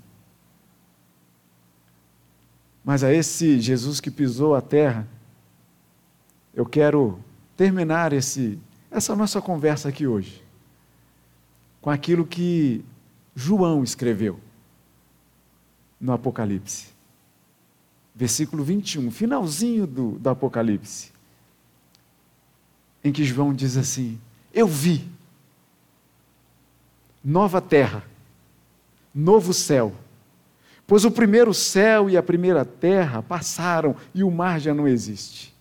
Mas 2.85 3.05
a 3.05 3.13
esse 3.13 3.61
Jesus 3.61 4.01
que 4.01 4.11
pisou 4.11 4.55
a 4.55 4.61
terra, 4.61 5.07
eu 6.55 6.67
quero 6.67 7.19
terminar 7.57 8.13
esse, 8.13 8.59
essa 8.91 9.15
nossa 9.15 9.41
conversa 9.41 9.89
aqui 9.89 10.07
hoje 10.07 10.43
com 11.81 11.91
aquilo 11.91 12.25
que 12.25 12.85
João 13.35 13.83
escreveu 13.83 14.39
no 16.03 16.13
Apocalipse. 16.13 16.89
Versículo 18.13 18.65
21, 18.65 19.11
finalzinho 19.13 19.87
do, 19.87 20.11
do 20.19 20.29
Apocalipse, 20.29 21.13
em 23.03 23.13
que 23.13 23.25
João 23.25 23.55
diz 23.55 23.77
assim: 23.77 24.21
Eu 24.53 24.67
vi 24.67 25.09
nova 27.25 27.61
terra, 27.61 28.05
novo 29.15 29.55
céu, 29.55 29.95
pois 30.87 31.05
o 31.05 31.11
primeiro 31.11 31.55
céu 31.55 32.11
e 32.11 32.17
a 32.17 32.23
primeira 32.23 32.65
terra 32.65 33.23
passaram 33.23 33.97
e 34.13 34.25
o 34.25 34.31
mar 34.31 34.61
já 34.61 34.75
não 34.75 34.89
existe. 34.89 35.53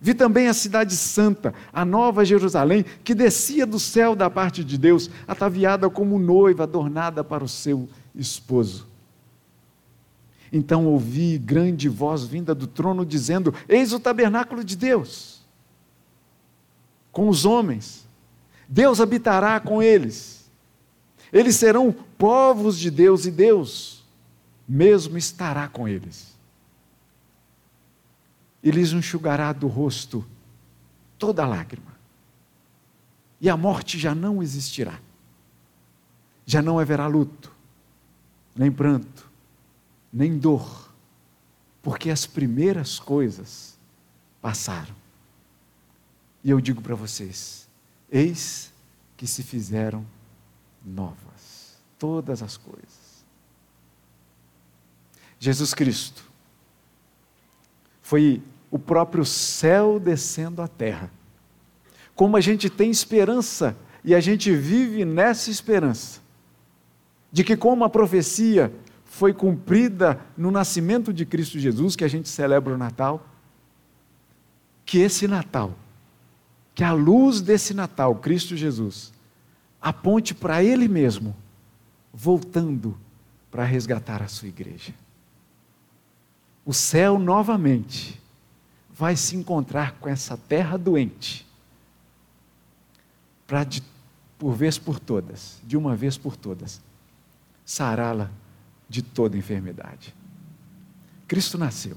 Vi 0.00 0.14
também 0.14 0.48
a 0.48 0.54
cidade 0.54 0.94
santa, 0.96 1.54
a 1.72 1.84
nova 1.84 2.24
Jerusalém, 2.24 2.84
que 3.02 3.14
descia 3.14 3.66
do 3.66 3.80
céu 3.80 4.14
da 4.14 4.28
parte 4.28 4.62
de 4.62 4.76
Deus, 4.78 5.10
ataviada 5.26 5.88
como 5.88 6.18
noiva 6.18 6.64
adornada 6.64 7.24
para 7.24 7.42
o 7.42 7.48
seu 7.48 7.88
esposo. 8.14 8.93
Então 10.52 10.86
ouvi 10.86 11.38
grande 11.38 11.88
voz 11.88 12.24
vinda 12.24 12.54
do 12.54 12.66
trono 12.66 13.04
dizendo: 13.04 13.54
Eis 13.68 13.92
o 13.92 14.00
tabernáculo 14.00 14.64
de 14.64 14.76
Deus 14.76 15.42
com 17.10 17.28
os 17.28 17.44
homens. 17.44 18.04
Deus 18.68 19.00
habitará 19.00 19.60
com 19.60 19.82
eles. 19.82 20.50
Eles 21.32 21.56
serão 21.56 21.92
povos 21.92 22.78
de 22.78 22.90
Deus 22.90 23.26
e 23.26 23.30
Deus 23.30 24.04
mesmo 24.66 25.18
estará 25.18 25.68
com 25.68 25.86
eles 25.86 26.34
e 28.64 28.70
lhes 28.70 28.92
enxugará 28.92 29.52
do 29.52 29.66
rosto 29.66 30.24
toda 31.18 31.46
lágrima. 31.46 31.92
E 33.38 33.50
a 33.50 33.56
morte 33.58 33.98
já 33.98 34.14
não 34.14 34.42
existirá. 34.42 34.98
Já 36.46 36.62
não 36.62 36.78
haverá 36.78 37.06
luto, 37.06 37.52
nem 38.56 38.72
pranto, 38.72 39.13
nem 40.14 40.38
dor, 40.38 40.94
porque 41.82 42.08
as 42.08 42.24
primeiras 42.24 43.00
coisas 43.00 43.76
passaram. 44.40 44.94
E 46.44 46.50
eu 46.50 46.60
digo 46.60 46.80
para 46.80 46.94
vocês: 46.94 47.68
eis 48.08 48.72
que 49.16 49.26
se 49.26 49.42
fizeram 49.42 50.06
novas 50.84 51.74
todas 51.98 52.42
as 52.42 52.56
coisas. 52.56 53.24
Jesus 55.40 55.74
Cristo 55.74 56.24
foi 58.00 58.40
o 58.70 58.78
próprio 58.78 59.24
céu 59.24 59.98
descendo 59.98 60.62
à 60.62 60.68
terra. 60.68 61.10
Como 62.14 62.36
a 62.36 62.40
gente 62.40 62.70
tem 62.70 62.90
esperança 62.90 63.76
e 64.04 64.14
a 64.14 64.20
gente 64.20 64.54
vive 64.54 65.04
nessa 65.04 65.50
esperança, 65.50 66.20
de 67.32 67.42
que, 67.42 67.56
como 67.56 67.82
a 67.84 67.90
profecia 67.90 68.72
foi 69.14 69.32
cumprida 69.32 70.20
no 70.36 70.50
nascimento 70.50 71.12
de 71.12 71.24
Cristo 71.24 71.56
Jesus, 71.56 71.94
que 71.94 72.02
a 72.02 72.08
gente 72.08 72.28
celebra 72.28 72.74
o 72.74 72.76
Natal, 72.76 73.24
que 74.84 74.98
esse 74.98 75.28
Natal, 75.28 75.72
que 76.74 76.82
a 76.82 76.92
luz 76.92 77.40
desse 77.40 77.72
Natal, 77.74 78.16
Cristo 78.16 78.56
Jesus, 78.56 79.12
aponte 79.80 80.34
para 80.34 80.64
Ele 80.64 80.88
mesmo, 80.88 81.34
voltando 82.12 82.98
para 83.52 83.62
resgatar 83.62 84.20
a 84.20 84.26
sua 84.26 84.48
igreja. 84.48 84.92
O 86.66 86.74
céu 86.74 87.16
novamente 87.16 88.20
vai 88.92 89.14
se 89.14 89.36
encontrar 89.36 89.92
com 90.00 90.08
essa 90.08 90.36
terra 90.36 90.76
doente, 90.76 91.46
para, 93.46 93.64
por 94.36 94.56
vez 94.56 94.76
por 94.76 94.98
todas, 94.98 95.60
de 95.62 95.76
uma 95.76 95.94
vez 95.94 96.18
por 96.18 96.34
todas, 96.34 96.82
sará-la 97.64 98.28
de 98.88 99.02
toda 99.02 99.36
enfermidade. 99.36 100.14
Cristo 101.26 101.56
nasceu. 101.58 101.96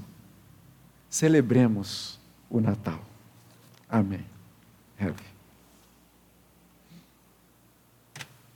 Celebremos 1.08 2.18
o 2.50 2.60
Natal. 2.60 3.04
Amém. 3.88 4.24
Helve. 4.98 5.27